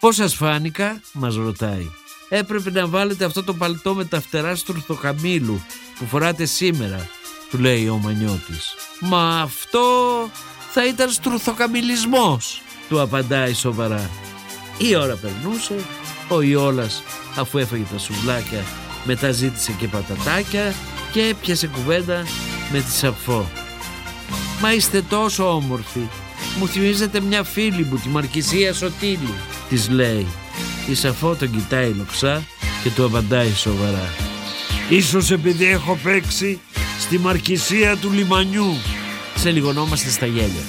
[0.00, 1.86] Πώς σας φάνηκα, μας ρωτάει.
[2.28, 5.62] Έπρεπε να βάλετε αυτό το παλτό με τα φτερά στουρθοκαμήλου
[5.98, 7.08] που φοράτε σήμερα,
[7.50, 8.74] του λέει ο Μανιώτης.
[9.00, 9.80] Μα αυτό
[10.70, 14.10] θα ήταν στουρθοκαμιλισμός, του απαντάει σοβαρά.
[14.78, 15.74] Η ώρα περνούσε,
[16.28, 17.02] ο Ιόλας
[17.36, 18.62] αφού έφαγε τα σουβλάκια
[19.04, 20.74] μετά ζήτησε και πατατάκια
[21.12, 22.26] και έπιασε κουβέντα
[22.72, 23.50] με τη Σαφό.
[24.60, 26.08] Μα είστε τόσο όμορφοι.
[26.58, 29.34] Μου θυμίζετε μια φίλη μου, τη Μαρκησία Σωτήλη,
[29.68, 30.26] της λέει.
[30.88, 32.42] Η Σαφό τον κοιτάει λοξά
[32.82, 34.08] και του απαντάει σοβαρά.
[34.88, 36.60] Ίσως επειδή έχω παίξει
[37.00, 38.76] στη μαρκησία του λιμανιού.
[39.34, 40.66] Σε λιγονόμαστε στα γέλια.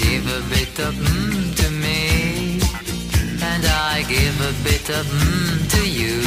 [0.00, 2.00] Give a bit of mm to me,
[3.50, 6.25] and I give a bit of mm to you.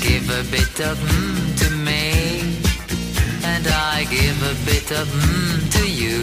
[0.00, 2.10] Give a bit of mm to me,
[3.44, 6.18] and I give a bit of mm to you.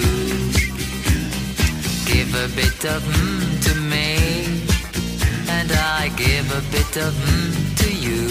[2.12, 4.10] Give a bit of mm to me,
[5.50, 8.24] and I give a bit of mm to you.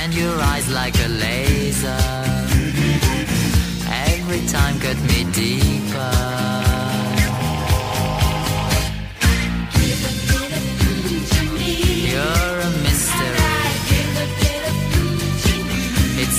[0.00, 2.04] And your eyes like a laser
[4.28, 6.67] every time cut me deeper.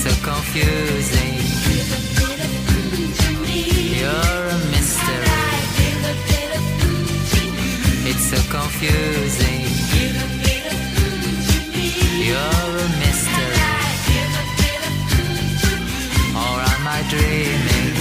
[0.09, 1.33] so confusing.
[3.99, 5.37] You're a mystery.
[8.09, 9.61] It's so confusing.
[12.27, 13.59] You're a mystery.
[16.43, 17.95] Or am I dreaming?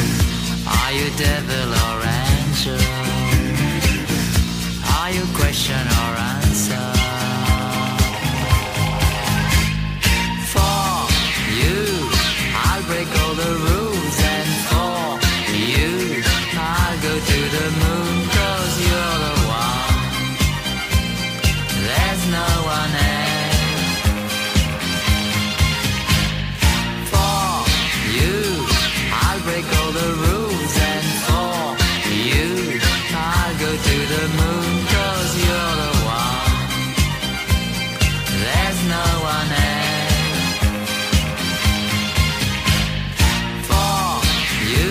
[0.77, 2.83] Are you devil or angel?
[4.99, 6.38] Are you question or answer?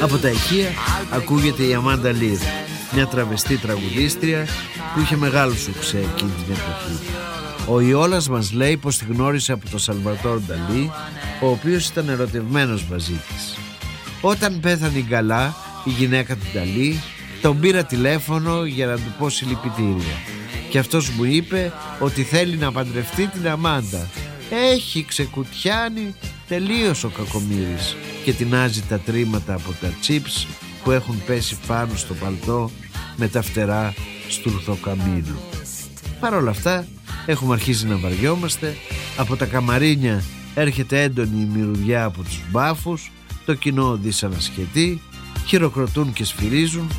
[0.07, 0.69] Από τα ηχεία
[1.09, 2.37] ακούγεται η Αμάντα Λίρ,
[2.93, 4.47] μια τραβεστή τραγουδίστρια
[4.93, 6.99] που είχε μεγάλο σουξέ εκείνη την εποχή.
[7.67, 10.91] Ο Ιόλας μας λέει πως τη γνώρισε από τον Σαλβατόρ Νταλή,
[11.41, 13.57] ο οποίος ήταν ερωτευμένος μαζί της.
[14.21, 17.01] Όταν πέθανε η Γκαλά, η γυναίκα του Νταλή,
[17.41, 20.15] τον πήρα τηλέφωνο για να του πω συλληπιτήρια.
[20.69, 24.07] Και αυτός μου είπε ότι θέλει να παντρευτεί την Αμάντα.
[24.73, 26.15] Έχει ξεκουτιάνει
[26.47, 30.47] τελείως ο κακομύρης και τεινάζει τα τρίματα από τα τσίπς
[30.83, 32.71] που έχουν πέσει πάνω στο παλτό
[33.15, 33.93] με τα φτερά
[34.29, 35.39] στουρθοκαμήλου.
[36.19, 36.87] Παρ' όλα αυτά
[37.25, 38.75] έχουμε αρχίσει να βαριόμαστε.
[39.17, 40.23] Από τα καμαρίνια
[40.55, 43.11] έρχεται έντονη η μυρουδιά από τους μπάφους.
[43.45, 45.01] Το κοινό δυσανασχετεί
[45.45, 46.91] χειροκροτούν και σφυρίζουν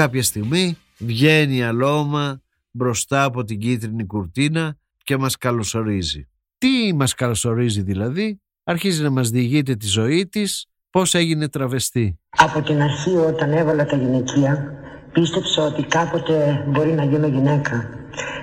[0.00, 6.28] Κάποια στιγμή βγαίνει η αλώμα μπροστά από την κίτρινη κουρτίνα και μας καλωσορίζει.
[6.58, 12.18] Τι μας καλωσορίζει δηλαδή, αρχίζει να μας διηγείται τη ζωή της, πώς έγινε τραβεστή.
[12.36, 14.72] Από την αρχή όταν έβαλα τα γυναικεία
[15.12, 17.88] πίστεψα ότι κάποτε μπορεί να γίνω γυναίκα.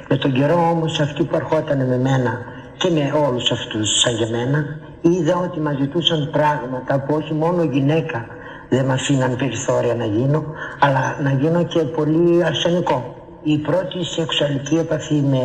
[0.10, 2.46] Με τον καιρό όμως αυτοί που ερχόταν με μένα
[2.78, 4.66] και με όλους αυτούς σαν για μένα
[5.02, 8.28] είδα ότι μας ζητούσαν πράγματα που όχι μόνο γυναίκα
[8.70, 10.44] δεν μας αφήναν περιθώρια να γίνω
[10.80, 13.12] αλλά να γίνω και πολύ αρσενικό.
[13.44, 15.38] Η πρώτη σεξουαλική επαφή με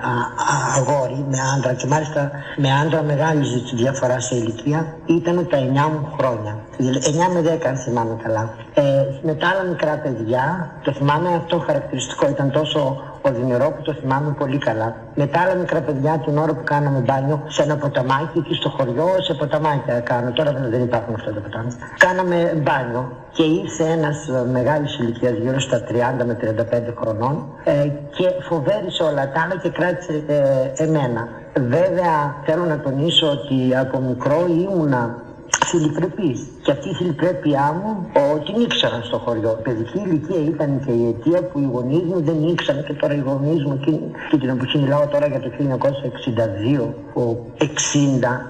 [0.00, 5.58] α, α, αγόρι, με άντρα και μάλιστα με άντρα μεγάλη διαφορά σε ηλικία ήταν τα
[5.58, 5.60] 9
[5.92, 6.58] μου χρόνια.
[6.76, 8.54] Δηλαδή 9 με 10 αν θυμάμαι καλά.
[8.74, 8.82] Ε,
[9.22, 14.34] με τα άλλα μικρά παιδιά, το θυμάμαι αυτό χαρακτηριστικό, ήταν τόσο οδυνηρό που το θυμάμαι
[14.38, 14.96] πολύ καλά.
[15.14, 18.68] Με τα άλλα μικρά παιδιά την ώρα που κάναμε μπάνιο σε ένα ποταμάκι εκεί στο
[18.68, 20.30] χωριό, σε ποταμάκια κάνω.
[20.30, 21.72] Τώρα δεν, δεν υπάρχουν αυτά τα ποτάμια.
[21.98, 25.82] Κάναμε μπάνιο και ήρθε ένας μεγάλης ηλικίας γύρω στα
[26.20, 27.72] 30 με 35 χρονών ε,
[28.16, 31.28] και φοβέρισε όλα τα άλλα και κράτησε ε, εμένα.
[31.54, 35.22] Βέβαια θέλω να τονίσω ότι από μικρό ήμουνα
[35.70, 36.38] θηλυπρεπής.
[36.62, 39.56] Και αυτής η θηλυπρέπειά μου ο, την ήξεραν στο χωριό.
[39.60, 43.14] Η παιδική ηλικία ήταν και η αιτία που οι γονείς μου δεν ήξεραν και τώρα
[43.14, 43.90] οι γονείς μου και,
[44.30, 45.50] και την εποχή μιλάω τώρα για το
[47.14, 47.24] 1962, ο
[47.58, 47.64] 60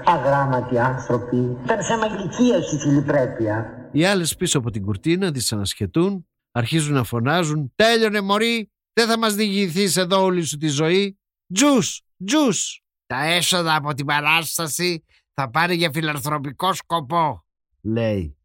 [0.04, 1.56] αγράμματοι άνθρωποι.
[1.64, 3.56] Ήταν θέμα ηλικία η θηλυπρέπεια.
[3.92, 9.34] Οι άλλες πίσω από την κουρτίνα δυσανασχετούν, αρχίζουν να φωνάζουν «Τέλειωνε μωρή, δεν θα μας
[9.34, 11.18] διηγηθείς εδώ όλη σου τη ζωή.
[11.54, 12.82] Τζους, τζους».
[13.06, 15.04] Τα έσοδα από την παράσταση
[15.40, 17.44] θα πάρει για φιλανθρωπικό σκοπό.
[17.80, 18.36] λέει.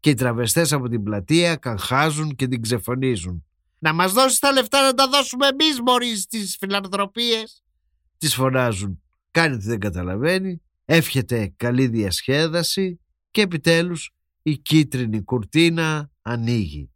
[0.00, 3.44] Και οι τραβεστές από την πλατεία καγχάζουν και την ξεφωνίζουν.
[3.78, 7.62] Να μας δώσεις τα λεφτά να τα δώσουμε εμείς μωρή στις φιλανθρωπίες.
[8.18, 9.02] Τις φωνάζουν.
[9.30, 10.62] Κάνει ότι δεν καταλαβαίνει.
[10.84, 14.10] Εύχεται καλή διασκέδαση και επιτέλους
[14.42, 16.90] η κίτρινη κουρτίνα ανοίγει.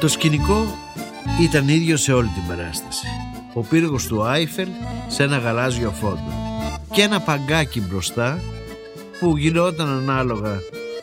[0.00, 0.85] Το σκηνικό
[1.40, 3.06] ήταν ίδιος σε όλη την παράσταση.
[3.52, 4.68] Ο πύργος του Άιφελ
[5.06, 6.46] σε ένα γαλάζιο φόντο
[6.92, 8.38] και ένα παγκάκι μπροστά
[9.20, 10.60] που γινόταν ανάλογα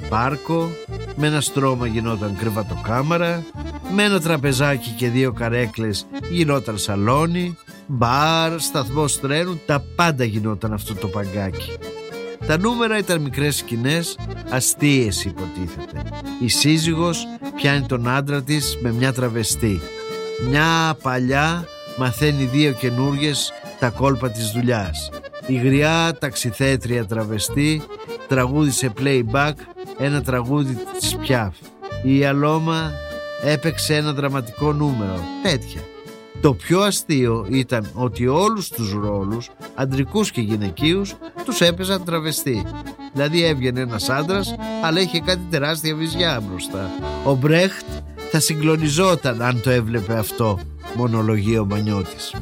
[0.09, 0.69] πάρκο,
[1.15, 3.43] με ένα στρώμα γινόταν κρεβατοκάμαρα,
[3.95, 7.57] με ένα τραπεζάκι και δύο καρέκλες γινόταν σαλόνι,
[7.87, 11.71] μπαρ, σταθμός τρένου, τα πάντα γινόταν αυτό το παγκάκι.
[12.47, 14.17] Τα νούμερα ήταν μικρές σκηνές,
[14.49, 16.01] αστείες υποτίθεται.
[16.41, 17.25] Η σύζυγος
[17.55, 19.81] πιάνει τον άντρα της με μια τραβεστή.
[20.41, 21.67] Μια παλιά
[21.97, 25.09] μαθαίνει δύο καινούριες τα κόλπα της δουλειάς.
[25.47, 27.81] Η γριά ταξιθέτρια τραβεστή
[28.27, 29.53] τραγούδισε playback
[29.97, 31.55] ένα τραγούδι της Πιάφ.
[32.03, 32.91] Η Αλώμα
[33.43, 35.19] έπαιξε ένα δραματικό νούμερο.
[35.43, 35.81] Τέτοια.
[36.41, 41.15] Το πιο αστείο ήταν ότι όλους τους ρόλους, αντρικούς και γυναικείους,
[41.45, 42.65] τους έπαιζαν τραβεστή.
[43.13, 46.89] Δηλαδή έβγαινε ένας άντρας, αλλά είχε κάτι τεράστια βυζιά μπροστά.
[47.25, 47.85] Ο Μπρέχτ
[48.35, 50.59] θα συγκλονιζόταν αν το έβλεπε αυτό,
[50.95, 52.35] μονολογεί ο Μανιώτης.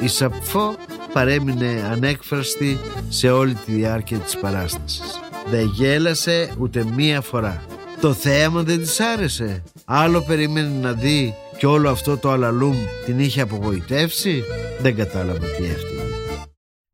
[0.00, 0.74] Η Σαπφό
[1.12, 2.78] παρέμεινε ανέκφραστη
[3.08, 5.20] σε όλη τη διάρκεια της παράστασης.
[5.50, 7.64] Δεν γέλασε ούτε μία φορά.
[8.00, 9.62] Το θέαμα δεν της άρεσε.
[9.84, 14.42] Άλλο περίμενε να δει και όλο αυτό το αλαλούμ την είχε απογοητεύσει.
[14.80, 16.46] Δεν κατάλαβα τι έφτιαξε.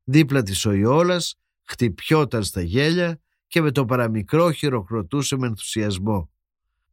[0.04, 1.34] Δίπλα της ο Ιόλας
[1.64, 6.30] χτυπιόταν στα γέλια και με το παραμικρό χειροκροτούσε με ενθουσιασμό.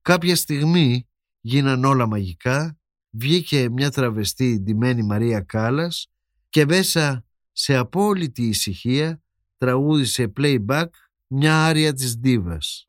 [0.02, 1.08] Κάποια στιγμή
[1.46, 2.78] γίναν όλα μαγικά,
[3.10, 6.08] βγήκε μια τραβεστή ντυμένη Μαρία Κάλλας
[6.50, 9.22] και μέσα σε απόλυτη ησυχία
[9.58, 10.88] τραγούδισε playback
[11.28, 12.86] μια άρια της Ντίβας.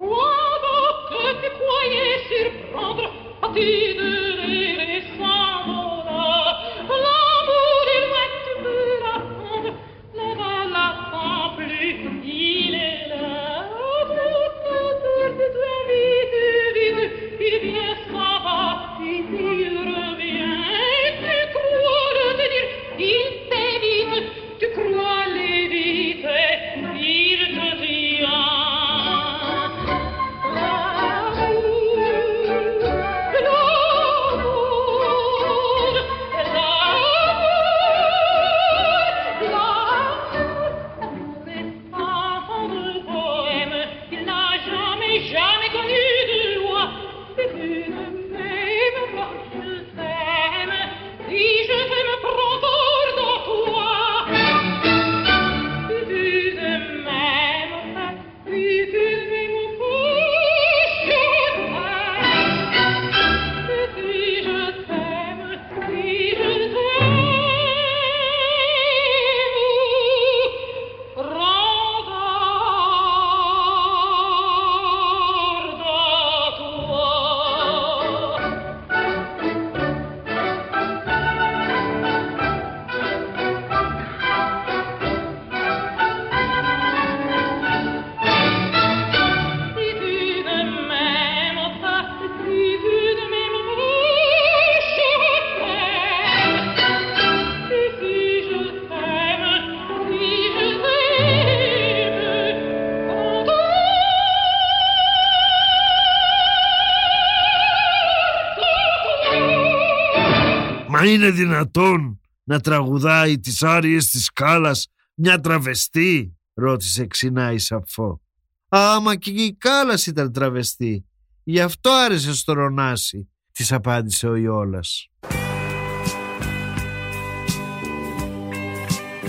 [111.25, 118.21] Είναι δυνατόν να τραγουδάει τις άριες της Κάλας μια τραβεστή, ρώτησε ξινά η Σαφώ.
[118.69, 121.07] Άμα και η Κάλας ήταν τραβεστή.
[121.43, 125.09] Γι' αυτό άρεσε στο Ρονάσι, της απάντησε ο Ιόλας.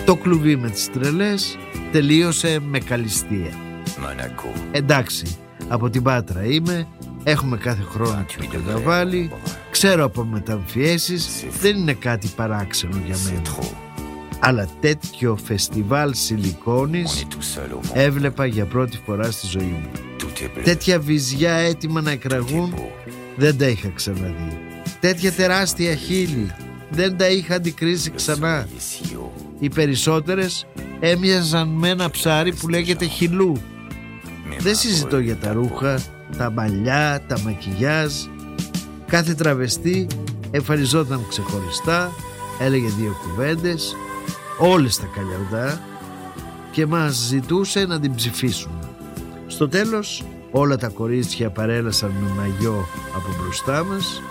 [0.06, 1.58] Το κλουβί με τις τρελές
[1.92, 3.60] τελείωσε με καλυστία.
[4.72, 5.38] Εντάξει,
[5.68, 6.88] από την Πάτρα είμαι,
[7.24, 9.32] έχουμε κάθε χρόνο το καρναβάλι,
[9.80, 13.42] ξέρω από μεταμφιέσεις, δεν είναι κάτι παράξενο για μένα.
[14.40, 17.28] Αλλά τέτοιο φεστιβάλ σιλικόνης
[17.94, 19.90] έβλεπα για πρώτη φορά στη ζωή μου.
[20.64, 22.74] Τέτοια βυζιά έτοιμα να εκραγούν
[23.36, 24.58] δεν τα είχα ξαναδεί.
[25.00, 26.52] Τέτοια τεράστια χείλη
[26.90, 28.68] δεν τα είχα αντικρίσει ξανά.
[29.60, 30.66] Οι περισσότερες
[31.00, 33.62] έμοιαζαν με ένα ψάρι που λέγεται χιλού.
[34.60, 36.02] Δεν συζητώ για τα ρούχα,
[36.38, 38.14] τα μαλλιά, τα μακιγιάζ.
[39.08, 40.08] Κάθε τραβεστή
[40.52, 42.12] εμφανιζόταν ξεχωριστά,
[42.60, 43.96] έλεγε δύο κουβέντες,
[44.60, 45.82] όλες τα καλιαρδά
[46.72, 48.80] και μας ζητούσε να την ψηφίσουμε.
[49.48, 54.22] Στο τέλος όλα τα κορίτσια παρέλασαν με μαγιό από μπροστά μας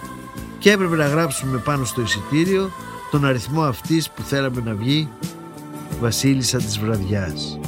[0.59, 2.71] και έπρεπε να γράψουμε πάνω στο εισιτήριο
[3.11, 5.09] τον αριθμό αυτής που θέλαμε να βγει
[6.01, 7.59] βασίλισσα της βραδιάς.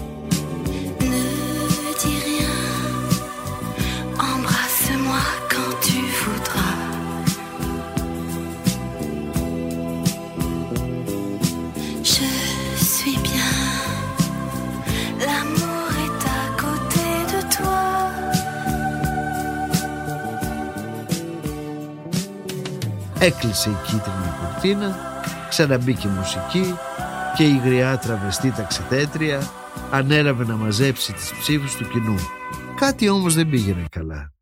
[23.27, 24.97] Έκλεισε η κίτρινη κουρτίνα,
[25.49, 26.75] ξαναμπήκε μουσική
[27.37, 29.51] και η γριά τραβεστή ταξιτέτρια
[29.91, 32.19] ανέλαβε να μαζέψει τις ψήφους του κοινού.
[32.77, 34.33] Κάτι όμως δεν πήγαινε καλά.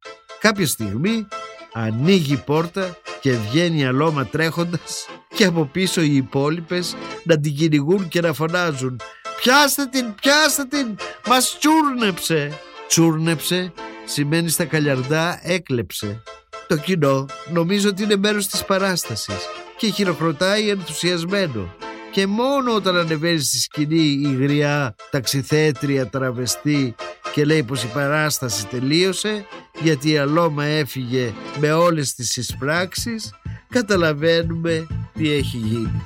[0.41, 1.26] Κάποια στιγμή
[1.72, 7.55] ανοίγει η πόρτα και βγαίνει η αλώμα τρέχοντας και από πίσω οι υπόλοιπες να την
[7.55, 9.01] κυνηγούν και να φωνάζουν
[9.41, 12.59] «Πιάστε την, πιάστε την, μας τσούρνεψε».
[12.89, 13.72] Τσούρνεψε
[14.05, 16.22] σημαίνει στα καλιαρδά έκλεψε.
[16.69, 21.75] Το κοινό νομίζω ότι είναι μέρος της παράστασης και χειροκροτάει ενθουσιασμένο.
[22.11, 26.95] Και μόνο όταν ανεβαίνει στη σκηνή η γριά ταξιθέτρια τραβεστή
[27.33, 29.47] και λέει πως η παράσταση τελείωσε
[29.83, 33.33] γιατί η Αλώμα έφυγε με όλες τις εισπράξεις
[33.69, 36.05] καταλαβαίνουμε τι έχει γίνει.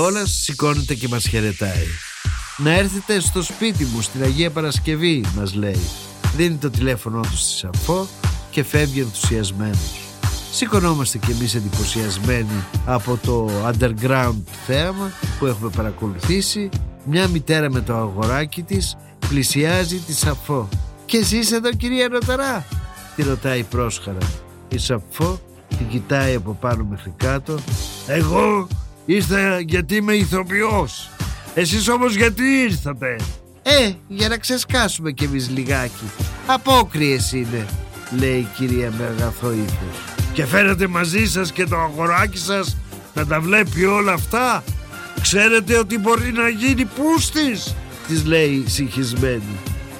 [0.00, 1.86] Ο Ιώλας σηκώνεται και μας χαιρετάει.
[2.56, 5.80] Να έρθετε στο σπίτι μου στην Αγία Παρασκευή, μας λέει.
[6.36, 8.06] Δίνει το τηλέφωνο του στη Σαφώ
[8.50, 10.00] και φεύγει ενθουσιασμένος.
[10.52, 16.68] Σηκωνόμαστε κι εμείς εντυπωσιασμένοι από το underground θέαμα που έχουμε παρακολουθήσει.
[17.04, 18.96] Μια μητέρα με το αγοράκι της
[19.28, 20.68] πλησιάζει τη Σαφώ.
[21.06, 22.66] «Και εσείς εδώ κυρία Ρωταρά»
[23.16, 24.28] τη ρωτάει πρόσχαρα.
[24.68, 27.58] Η Σαφώ την κοιτάει από πάνω μέχρι κάτω.
[28.06, 28.68] «Εγώ
[29.14, 31.10] ήρθα γιατί είμαι ηθοποιός.
[31.54, 33.16] Εσείς όμως γιατί ήρθατε»
[33.62, 36.10] «Ε, για να ξεσκάσουμε κι εμείς λιγάκι.
[36.46, 37.66] Απόκριες είναι»,
[38.18, 40.04] λέει η κυρία με αγαθό ύφος.
[40.32, 42.76] «Και φέρετε μαζί σας και το αγοράκι σας
[43.14, 44.64] να τα βλέπει όλα αυτά;
[45.20, 47.74] Ξέρετε ότι μπορεί να γίνει πούστης»,
[48.08, 49.58] της λέει συγχυσμένη.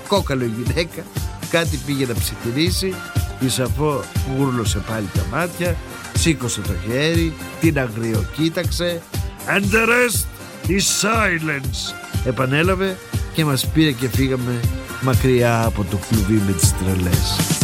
[0.09, 1.03] Κόκαλο η γυναίκα,
[1.51, 2.95] κάτι πήγε να ψιθυρίσει,
[3.41, 4.05] η Σαφώ
[4.37, 5.77] γούρλωσε πάλι τα μάτια,
[6.21, 9.03] σήκωσε το χέρι, την αγριοκοίταξε.
[9.47, 10.25] «And the rest
[10.69, 11.95] is silence»,
[12.25, 12.97] επανέλαβε
[13.35, 14.61] και μας πήρε και φύγαμε
[15.01, 17.60] μακριά από το κλουβί με τις τρελές.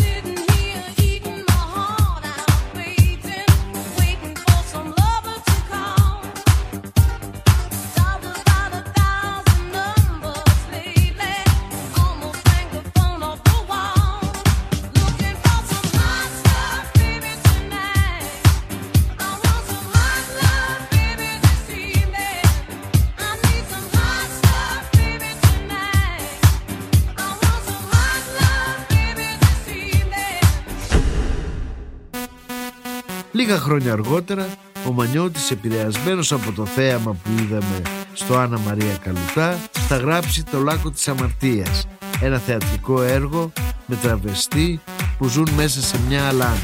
[33.66, 34.46] Χρόνια αργότερα,
[34.86, 40.58] ο Μανιώτης επηρεασμένος από το θέαμα που είδαμε στο Άννα Μαρία Καλουτά θα γράψει το
[40.58, 41.86] Λάκκο της Αμαρτίας,
[42.20, 43.52] ένα θεατρικό έργο
[43.86, 44.80] με τραβεστή
[45.18, 46.56] που ζουν μέσα σε μια αλάνα.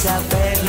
[0.00, 0.59] se apegue.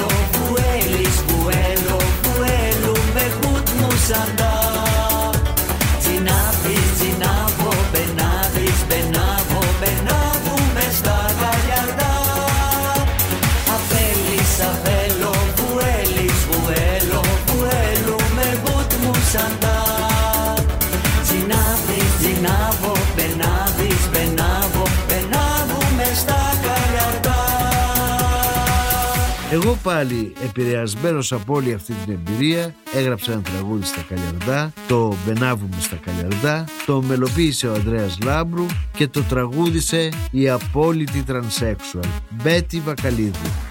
[29.51, 35.75] Εγώ πάλι επηρεασμένος από όλη αυτή την εμπειρία έγραψα ένα τραγούδι στα Καλιαρδά, το «Μπενάβουμε
[35.79, 38.65] στα Καλιαρδά», το μελοποίησε ο Ανδρέας Λάμπρου
[38.97, 43.70] και το τραγούδισε η απόλυτη τρανσέξουαλ Μπέτη Βακαλίδου.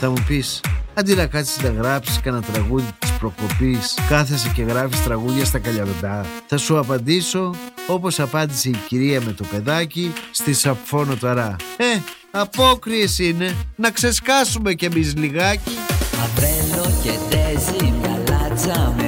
[0.00, 0.60] Θα μου πεις,
[0.94, 6.26] αντί να κάτσεις να γράψεις κανένα τραγούδι της προκοπής κάθεσαι και γράφεις τραγούδια στα καλιαβεντά.
[6.46, 7.54] Θα σου απαντήσω
[7.86, 11.56] όπως απάντησε η κυρία με το παιδάκι στη Σαπφόνο Ταρά.
[11.76, 15.76] Ε, απόκριες είναι, να ξεσκάσουμε κι εμείς λιγάκι.
[16.22, 19.07] Αβέλο και τέζι, μια λάτσα με